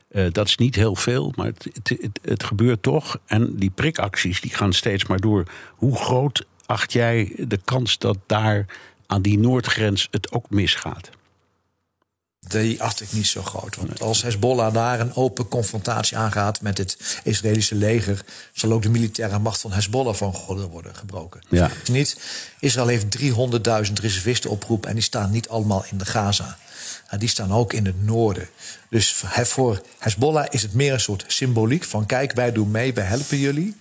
[0.09, 3.19] Eh, dat is niet heel veel, maar het, het, het, het gebeurt toch.
[3.25, 5.43] En die prikacties die gaan steeds maar door.
[5.75, 8.65] Hoe groot acht jij de kans dat daar
[9.05, 11.09] aan die noordgrens het ook misgaat?
[12.47, 13.75] Die acht ik niet zo groot.
[13.75, 18.89] Want als Hezbollah daar een open confrontatie aangaat met het Israëlische leger, zal ook de
[18.89, 21.41] militaire macht van Hezbollah van gordel worden gebroken.
[21.49, 21.67] Ja.
[21.69, 22.17] Vergeet Niet,
[22.59, 23.17] Israël heeft
[23.87, 26.57] 300.000 reservisten opgeroepen en die staan niet allemaal in de Gaza.
[27.17, 28.49] Die staan ook in het noorden.
[28.89, 32.93] Dus voor- voor Hezbollah is het meer een soort symboliek van kijk, wij doen mee,
[32.93, 33.77] wij helpen jullie.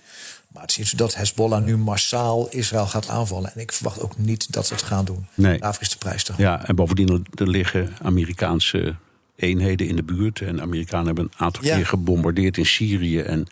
[0.53, 3.51] Maar het is niet zo dat Hezbollah nu massaal Israël gaat aanvallen.
[3.53, 5.27] En ik verwacht ook niet dat ze het gaan doen.
[5.33, 5.59] Nee.
[5.59, 6.33] Daarvoor is de prijs te.
[6.37, 8.95] Ja, en bovendien er- liggen Amerikaanse
[9.35, 10.41] eenheden in de buurt.
[10.41, 11.75] En de Amerikanen hebben een aantal Ja.
[11.75, 13.47] keer gebombardeerd in Syrië en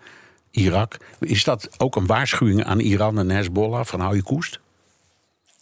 [0.52, 0.98] Irak.
[1.20, 4.60] Is dat ook een waarschuwing aan Iran en Hezbollah van hou je koest?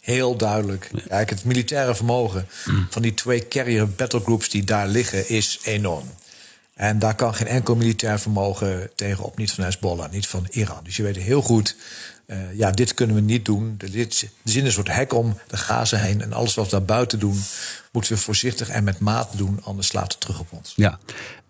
[0.00, 0.90] Heel duidelijk.
[1.08, 2.46] Kijk, het militaire vermogen
[2.90, 6.06] van die twee carrier battlegroups die daar liggen is enorm.
[6.76, 9.38] En daar kan geen enkel militair vermogen tegenop.
[9.38, 10.84] Niet van Hezbollah, niet van Iran.
[10.84, 11.76] Dus je weet heel goed
[12.26, 13.74] eh, ja, dit kunnen we niet doen.
[13.78, 16.20] Er zit, een soort hek om de gazen heen.
[16.22, 17.40] En alles wat we daar buiten doen,
[17.92, 19.60] moeten we voorzichtig en met maat doen.
[19.62, 20.72] Anders slaat het terug op ons.
[20.76, 20.98] Ja.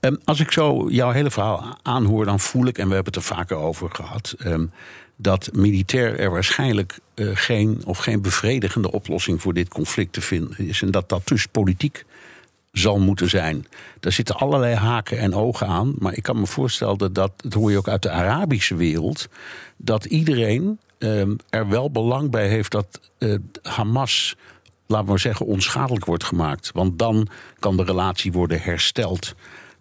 [0.00, 3.22] Um, als ik zo jouw hele verhaal aanhoor, dan voel ik, en we hebben het
[3.22, 4.72] er vaker over gehad, um,
[5.16, 10.58] dat militair er waarschijnlijk uh, geen of geen bevredigende oplossing voor dit conflict te vinden
[10.58, 10.82] is.
[10.82, 12.04] En dat dat dus politiek
[12.78, 13.66] zal moeten zijn.
[14.00, 15.94] Daar zitten allerlei haken en ogen aan.
[15.98, 19.28] Maar ik kan me voorstellen dat, dat, hoor je ook uit de Arabische wereld,
[19.76, 24.36] dat iedereen um, er wel belang bij heeft dat uh, Hamas,
[24.86, 26.70] laten we zeggen, onschadelijk wordt gemaakt.
[26.72, 29.34] Want dan kan de relatie worden hersteld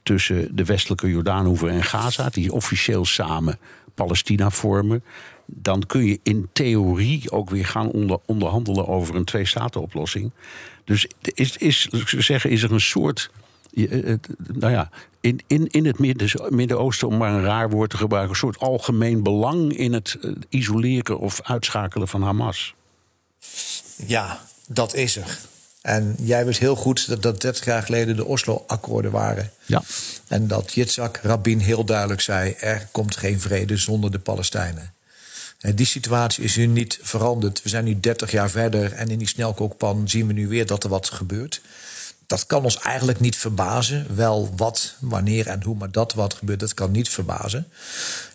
[0.03, 3.59] tussen de westelijke Jordaanhoever en Gaza, die officieel samen
[3.93, 5.03] Palestina vormen.
[5.45, 10.31] Dan kun je in theorie ook weer gaan onder, onderhandelen over een twee-staten-oplossing.
[10.83, 11.87] Dus is, is,
[12.17, 13.29] zeggen, is er een soort.
[14.53, 14.89] Nou ja,
[15.21, 15.99] in, in, in het
[16.49, 20.17] Midden-Oosten, om maar een raar woord te gebruiken, een soort algemeen belang in het
[20.49, 22.75] isoleren of uitschakelen van Hamas.
[24.05, 25.39] Ja, dat is er.
[25.81, 29.51] En jij wist heel goed dat dat 30 jaar geleden de Oslo-akkoorden waren.
[29.65, 29.81] Ja.
[30.27, 34.93] En dat Yitzhak Rabin heel duidelijk zei: er komt geen vrede zonder de Palestijnen.
[35.65, 37.61] En die situatie is nu niet veranderd.
[37.61, 40.83] We zijn nu 30 jaar verder en in die snelkookpan zien we nu weer dat
[40.83, 41.61] er wat gebeurt.
[42.27, 44.15] Dat kan ons eigenlijk niet verbazen.
[44.15, 47.67] Wel wat, wanneer en hoe, maar dat wat gebeurt, dat kan niet verbazen.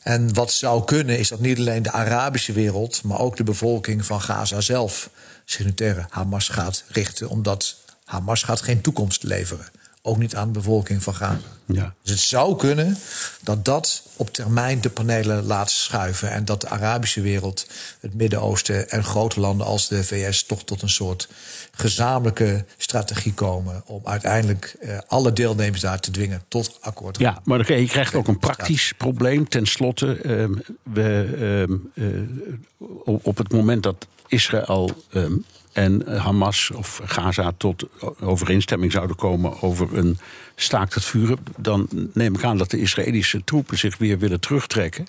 [0.02, 4.04] En wat zou kunnen, is dat niet alleen de Arabische wereld, maar ook de bevolking
[4.04, 5.10] van Gaza zelf
[5.44, 9.66] zich Hamas gaat richten, omdat Hamas gaat geen toekomst leveren.
[10.02, 11.38] Ook niet aan de bevolking van Gaza.
[11.66, 11.94] Ja.
[12.02, 12.96] Dus het zou kunnen
[13.42, 16.30] dat dat op termijn de panelen laat schuiven.
[16.30, 17.66] En dat de Arabische wereld,
[18.00, 21.28] het Midden-Oosten en grote landen als de VS toch tot een soort
[21.72, 23.82] gezamenlijke strategie komen.
[23.86, 27.18] om uiteindelijk eh, alle deelnemers daar te dwingen tot akkoord.
[27.18, 29.48] Ja, maar je krijgt ook een praktisch probleem.
[29.48, 37.52] Ten slotte, uh, we, uh, op het moment dat Israël um, en Hamas of Gaza
[37.56, 37.84] tot
[38.20, 40.18] overeenstemming zouden komen over een
[40.54, 45.06] staakt het vuren, dan neem ik aan dat de Israëlische troepen zich weer willen terugtrekken.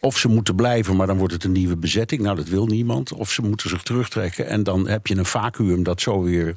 [0.00, 2.22] Of ze moeten blijven, maar dan wordt het een nieuwe bezetting.
[2.22, 3.12] Nou, dat wil niemand.
[3.12, 6.56] Of ze moeten zich terugtrekken en dan heb je een vacuüm dat zo weer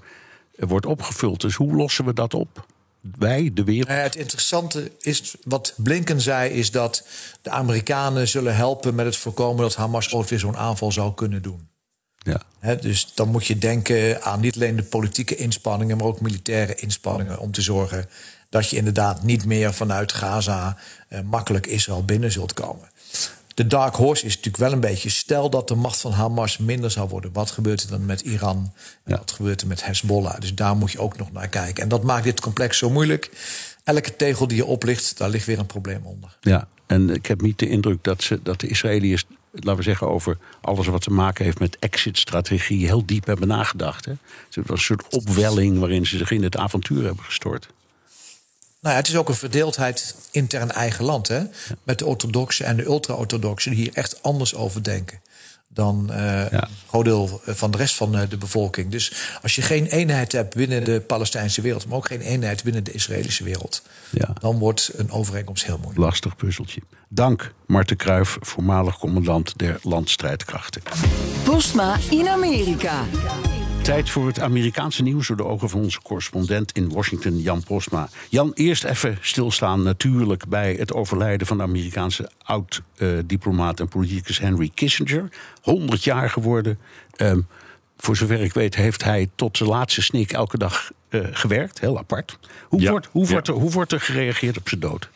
[0.55, 1.41] wordt opgevuld.
[1.41, 2.65] Dus hoe lossen we dat op?
[3.17, 3.87] Wij, de wereld.
[3.87, 7.07] Nou het interessante is, wat Blinken zei, is dat
[7.41, 11.41] de Amerikanen zullen helpen met het voorkomen dat Hamas ooit weer zo'n aanval zou kunnen
[11.41, 11.70] doen.
[12.23, 12.75] Ja.
[12.75, 17.39] dus dan moet je denken aan niet alleen de politieke inspanningen, maar ook militaire inspanningen
[17.39, 18.09] om te zorgen
[18.49, 22.89] dat je inderdaad niet meer vanuit Gaza eh, makkelijk Israël binnen zult komen.
[23.53, 25.09] De dark horse is natuurlijk wel een beetje.
[25.09, 27.31] Stel dat de macht van Hamas minder zou worden.
[27.33, 28.73] Wat gebeurt er dan met Iran?
[29.03, 30.39] En wat gebeurt er met Hezbollah?
[30.39, 31.83] Dus daar moet je ook nog naar kijken.
[31.83, 33.31] En dat maakt dit complex zo moeilijk.
[33.83, 36.37] Elke tegel die je oplicht, daar ligt weer een probleem onder.
[36.41, 40.07] Ja, en ik heb niet de indruk dat, ze, dat de Israëliërs laten we zeggen,
[40.07, 44.05] over alles wat te maken heeft met exit-strategie heel diep hebben nagedacht.
[44.05, 44.13] Hè?
[44.51, 47.67] Het was een soort opwelling waarin ze zich in het avontuur hebben gestort.
[48.79, 51.27] Nou ja, het is ook een verdeeldheid intern eigen land.
[51.27, 51.43] Hè?
[51.83, 55.19] Met de orthodoxen en de ultra-orthodoxen die hier echt anders over denken
[55.73, 56.51] dan uh, ja.
[56.51, 58.91] een groot deel van de rest van uh, de bevolking.
[58.91, 62.83] Dus als je geen eenheid hebt binnen de Palestijnse wereld, maar ook geen eenheid binnen
[62.83, 64.33] de Israëlische wereld, ja.
[64.39, 66.05] dan wordt een overeenkomst heel moeilijk.
[66.05, 66.81] Lastig puzzeltje.
[67.09, 70.81] Dank, Marten Kruijf, voormalig commandant der landstrijdkrachten.
[71.43, 73.03] Postma in Amerika.
[73.81, 78.09] Tijd voor het Amerikaanse nieuws door de ogen van onze correspondent in Washington, Jan Postma.
[78.29, 84.71] Jan, eerst even stilstaan natuurlijk bij het overlijden van de Amerikaanse oud-diplomaat en politicus Henry
[84.73, 85.29] Kissinger.
[85.61, 86.79] 100 jaar geworden.
[87.17, 87.47] Um,
[87.97, 91.97] voor zover ik weet heeft hij tot zijn laatste snik elke dag uh, gewerkt, heel
[91.97, 92.37] apart.
[92.67, 93.31] Hoe, ja, wordt, hoe, ja.
[93.31, 95.09] wordt er, hoe wordt er gereageerd op zijn dood?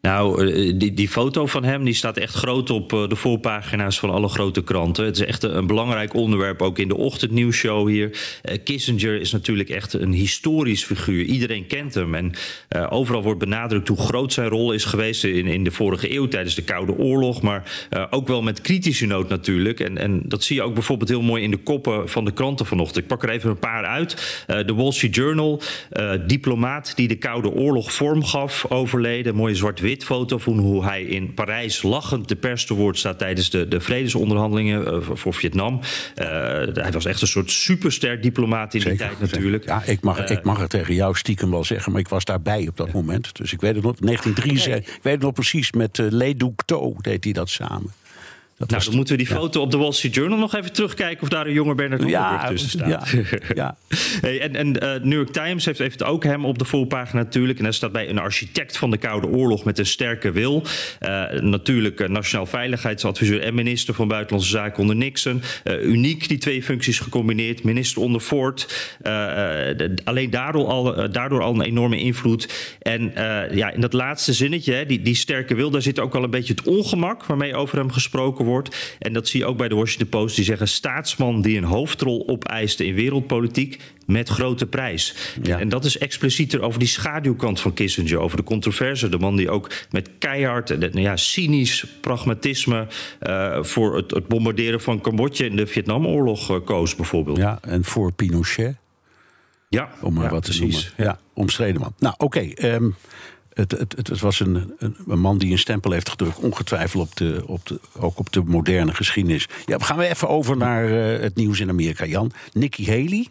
[0.00, 0.44] Nou,
[0.76, 4.62] die, die foto van hem die staat echt groot op de voorpagina's van alle grote
[4.62, 5.04] kranten.
[5.04, 8.18] Het is echt een belangrijk onderwerp, ook in de ochtendnieuwsshow hier.
[8.64, 11.24] Kissinger is natuurlijk echt een historisch figuur.
[11.24, 12.32] Iedereen kent hem en
[12.88, 16.54] overal wordt benadrukt hoe groot zijn rol is geweest in, in de vorige eeuw tijdens
[16.54, 17.42] de Koude Oorlog.
[17.42, 19.80] Maar ook wel met kritische noot natuurlijk.
[19.80, 22.66] En, en dat zie je ook bijvoorbeeld heel mooi in de koppen van de kranten
[22.66, 22.96] vanochtend.
[22.96, 24.44] Ik pak er even een paar uit.
[24.46, 25.62] De Wall Street Journal,
[26.26, 29.34] diplomaat die de Koude Oorlog vorm gaf, overleden.
[29.34, 33.50] Mooie zwart-wit foto van hoe hij in Parijs lachend de pers te woord staat tijdens
[33.50, 35.74] de, de vredesonderhandelingen uh, voor Vietnam.
[35.74, 36.26] Uh,
[36.72, 39.64] hij was echt een soort superster diplomaat in Zeker, die tijd natuurlijk.
[39.64, 42.24] Ja, ik mag, uh, ik mag het tegen jou stiekem wel zeggen, maar ik was
[42.24, 43.36] daarbij op dat moment.
[43.36, 44.78] Dus ik weet het nog, 1903, okay.
[44.78, 47.92] ik weet het nog precies, met uh, Le Duc To deed hij dat samen.
[48.66, 51.28] Nou, dan moeten we die foto op de Wall Street Journal nog even terugkijken of
[51.28, 53.10] daar een jonge Bernard Hollenburg tussen staat.
[53.10, 53.76] Ja, ja.
[54.20, 57.58] hey, en en uh, New York Times heeft, heeft ook hem op de voorpagina natuurlijk.
[57.58, 60.62] En daar staat bij een architect van de Koude Oorlog met een sterke wil.
[61.00, 65.42] Uh, natuurlijk uh, nationaal veiligheidsadviseur en minister van Buitenlandse Zaken onder Nixon.
[65.82, 67.62] uniek die twee functies gecombineerd.
[67.62, 68.96] Minister onder Ford.
[70.04, 72.76] alleen daardoor al, daardoor al een enorme invloed.
[72.82, 73.12] En
[73.52, 76.30] ja, in dat laatste zinnetje, hè, die, die sterke wil, daar zit ook al een
[76.30, 78.49] beetje het ongemak waarmee over hem gesproken wordt.
[78.98, 80.36] En dat zie je ook bij de Washington Post.
[80.36, 85.14] Die zeggen staatsman die een hoofdrol opeiste in wereldpolitiek met grote prijs.
[85.42, 85.58] Ja.
[85.58, 88.18] En dat is explicieter over die schaduwkant van Kissinger.
[88.18, 89.08] Over de controverse.
[89.08, 92.86] De man die ook met keihard en ja, cynisch pragmatisme...
[93.22, 97.36] Uh, voor het, het, bombarderen van Cambodja in de Vietnamoorlog uh, koos bijvoorbeeld.
[97.36, 98.76] Ja, en voor Pinochet.
[99.68, 100.92] Ja, om maar ja, wat te precies.
[100.96, 101.14] noemen.
[101.14, 101.94] Ja, omstreden man.
[101.98, 102.52] Nou, oké.
[102.54, 102.96] Okay, um,
[103.52, 107.42] het, het, het, was een, een, man die een stempel heeft gedrukt, ongetwijfeld op de,
[107.46, 109.48] op de, ook op de moderne geschiedenis.
[109.66, 112.32] Ja, gaan we even over naar uh, het nieuws in Amerika, Jan.
[112.52, 113.26] Nikki Haley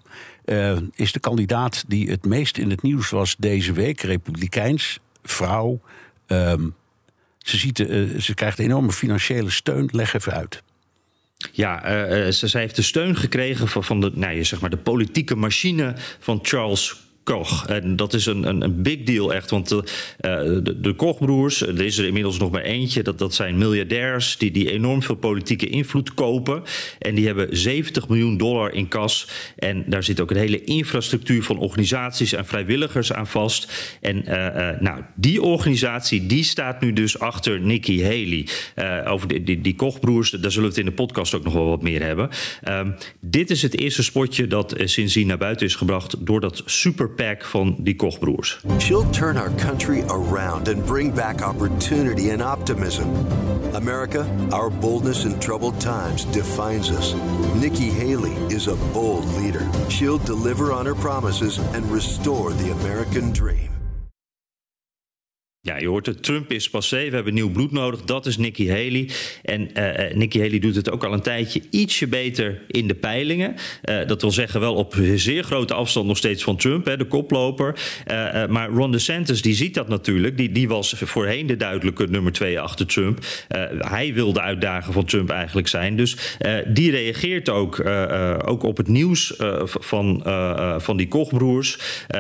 [0.46, 4.02] uh, is de kandidaat die het meest in het nieuws was deze week.
[4.02, 5.82] Republikeins, vrouw.
[6.28, 6.76] Um,
[7.38, 9.90] ze, ziet, uh, ze krijgt enorme financiële steun.
[9.92, 10.64] Leg even uit.
[11.52, 11.76] Ja,
[12.26, 15.96] uh, ze, heeft de steun gekregen van, van de, nou, zeg maar de politieke machine
[16.20, 17.68] van Charles Koch.
[17.68, 19.50] En dat is een, een, een big deal echt.
[19.50, 19.84] Want de,
[20.64, 23.04] de, de Kochbroers, er is er inmiddels nog maar eentje.
[23.04, 26.64] Dat, dat zijn miljardairs die, die enorm veel politieke invloed kopen.
[27.00, 29.28] En die hebben 70 miljoen dollar in kas.
[29.56, 33.98] En daar zit ook een hele infrastructuur van organisaties en vrijwilligers aan vast.
[34.02, 38.48] En uh, uh, nou, die organisatie die staat nu dus achter Nikki Haley.
[39.06, 41.82] Over die, die, Kochbroers, daar zullen we het in de podcast ook nog wel wat
[41.82, 42.30] meer hebben.
[42.68, 47.09] Um, dit is het eerste spotje dat sindsdien naar buiten is gebracht door dat super
[47.16, 48.60] pack van die Kochbroers.
[48.80, 53.10] She'll turn our country around and bring back opportunity and optimism.
[53.76, 57.14] America, our boldness in troubled times defines us.
[57.56, 59.68] Nikki Haley is a bold leader.
[59.90, 63.79] She'll deliver on her promises and restore the American dream.
[65.62, 68.02] Ja, je hoort het, Trump is passé, we hebben nieuw bloed nodig.
[68.02, 69.10] Dat is Nikki Haley.
[69.44, 73.56] En uh, Nikki Haley doet het ook al een tijdje ietsje beter in de peilingen.
[73.84, 77.06] Uh, dat wil zeggen wel op zeer grote afstand nog steeds van Trump, hè, de
[77.06, 77.80] koploper.
[78.50, 80.38] Maar Ron DeSantis, die ziet dat natuurlijk.
[80.38, 83.20] Die, die was voorheen de duidelijke nummer twee achter Trump.
[83.80, 85.96] hij wil de uitdager van Trump eigenlijk zijn.
[85.96, 86.38] Dus
[86.68, 87.86] die reageert ook,
[88.46, 89.34] ook op het nieuws
[89.64, 90.24] van,
[90.78, 91.80] van die Kochbroers.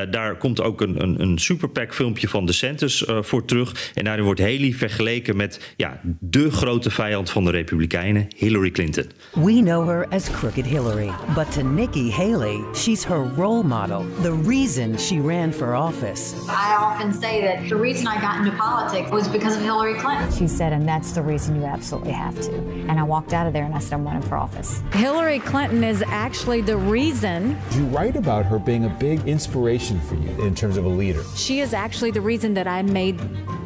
[0.10, 3.92] daar komt ook een, een, een super PAC filmpje van DeSantis voor terug.
[3.94, 9.06] En daarin wordt Haley vergeleken met ja, de grote vijand van de Republikeinen, Hillary Clinton.
[9.34, 14.34] We know her as Crooked Hillary, but to Nikki Haley, she's her role model, the
[14.46, 16.34] reason she ran for office.
[16.48, 20.32] I often say that the reason I got into politics was because of Hillary Clinton.
[20.32, 22.52] She said, and that's the reason you absolutely have to.
[22.88, 24.82] And I walked out of there and I said, I'm running for office.
[24.94, 27.58] Hillary Clinton is actually the reason.
[27.72, 31.24] You write about her being a big inspiration for you in terms of a leader.
[31.36, 33.19] She is actually the reason that I made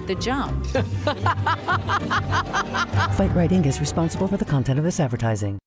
[0.08, 0.66] the jump.
[3.16, 3.66] Fight Right Inc.
[3.66, 5.63] is responsible for the content of this advertising.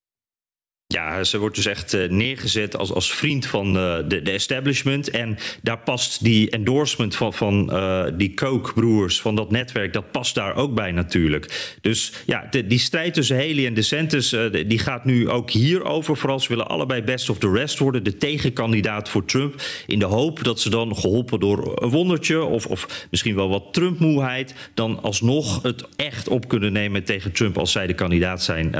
[0.93, 5.09] Ja, ze wordt dus echt uh, neergezet als, als vriend van uh, de, de, establishment.
[5.09, 10.35] En daar past die endorsement van, van uh, die Koch-broers, van dat netwerk, dat past
[10.35, 11.75] daar ook bij natuurlijk.
[11.81, 14.35] Dus ja, die strijd tussen Haley en DeSantis,
[14.67, 16.17] die gaat nu ook hierover.
[16.17, 19.61] Vooral ze willen allebei best of the rest worden, de tegenkandidaat voor Trump.
[19.87, 23.73] In de hoop dat ze dan, geholpen door een wondertje of, of misschien wel wat
[23.73, 28.75] Trump-moeheid, dan alsnog het echt op kunnen nemen tegen Trump als zij de kandidaat zijn.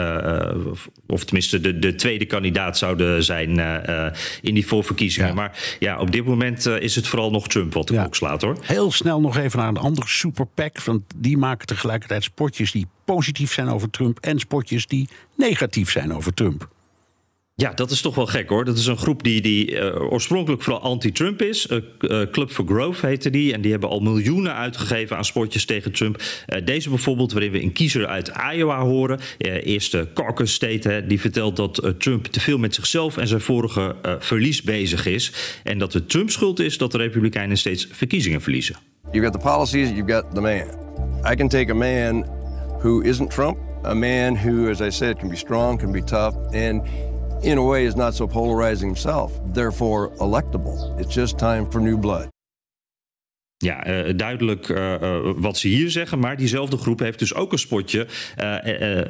[1.08, 4.06] of tenminste de, de tweede kandidaat zouden zijn uh,
[4.42, 5.30] in die voorverkiezingen.
[5.30, 5.36] Ja.
[5.36, 8.00] Maar ja, op dit moment uh, is het vooral nog Trump wat de ja.
[8.02, 8.58] klok slaat hoor.
[8.62, 10.84] Heel snel nog even naar een ander super PAC.
[10.84, 16.14] Want die maken tegelijkertijd spotjes die positief zijn over Trump en spotjes die negatief zijn
[16.14, 16.70] over Trump.
[17.62, 18.66] Ja, dat is toch wel gek hoor.
[18.66, 21.68] Dat is een groep die, die uh, oorspronkelijk vooral anti-Trump is.
[21.68, 23.54] Uh, uh, Club for Growth heette die.
[23.54, 26.22] En die hebben al miljoenen uitgegeven aan spotjes tegen Trump.
[26.64, 29.20] deze bijvoorbeeld, waarin we een kiezer uit Iowa horen.
[29.38, 34.62] eerste caucus state, die vertelt dat Trump te veel met zichzelf en zijn vorige verlies
[34.62, 35.34] bezig is.
[35.64, 38.76] En dat het Trump schuld is dat de Republikeinen steeds verkiezingen verliezen.
[39.12, 40.68] You've got the policies, you've got the man.
[41.32, 42.26] I can take a man
[42.82, 43.58] who isn't Trump.
[43.86, 46.36] A man who, as I said, can be strong, can be tough.
[46.54, 46.88] And
[47.44, 51.00] in a way, is not so polarizing himself, therefore electable.
[51.00, 52.30] It's just time for new blood.
[53.60, 56.20] Ja, uh, duidelijk uh, uh, wat ze hier zeggen.
[56.20, 58.08] Maar diezelfde groep heeft dus ook een spotje.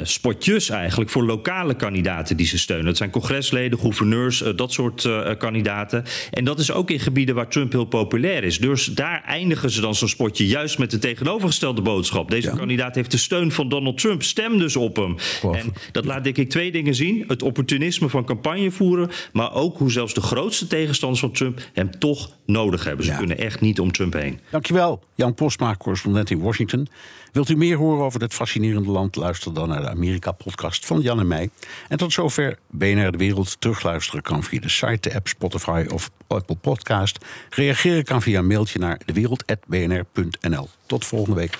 [0.02, 2.86] spotjes eigenlijk voor lokale kandidaten die ze steunen.
[2.86, 6.04] Dat zijn congresleden, gouverneurs, dat soort kandidaten.
[6.32, 8.60] En dat is ook in gebieden waar Trump heel populair is.
[8.60, 12.30] Dus daar eindigen ze dan zo'n spotje juist met de tegenovergestelde boodschap.
[12.30, 12.56] Deze ja.
[12.56, 14.24] kandidaat heeft de steun van Donald Trump.
[14.24, 15.16] Stem dus op hem.
[15.54, 19.10] En dat laat denk ik twee dingen zien: het opportunisme van campagne voeren.
[19.34, 23.06] Maar ook hoe zelfs de grootste tegenstanders van Trump hem toch nodig hebben.
[23.06, 23.18] Ze ja.
[23.18, 24.37] kunnen echt niet om Trump heen.
[24.50, 26.88] Dankjewel, Jan Postma, correspondent in Washington.
[27.32, 29.16] Wilt u meer horen over dit fascinerende land?
[29.16, 31.50] Luister dan naar de Amerika-podcast van Jan en mij.
[31.88, 33.62] En tot zover BNR De Wereld.
[33.62, 37.26] Terugluisteren kan via de site, de app, Spotify of Apple Podcast.
[37.50, 40.70] Reageren kan via mailtje naar dewereld.bnr.nl.
[40.86, 41.60] Tot volgende week.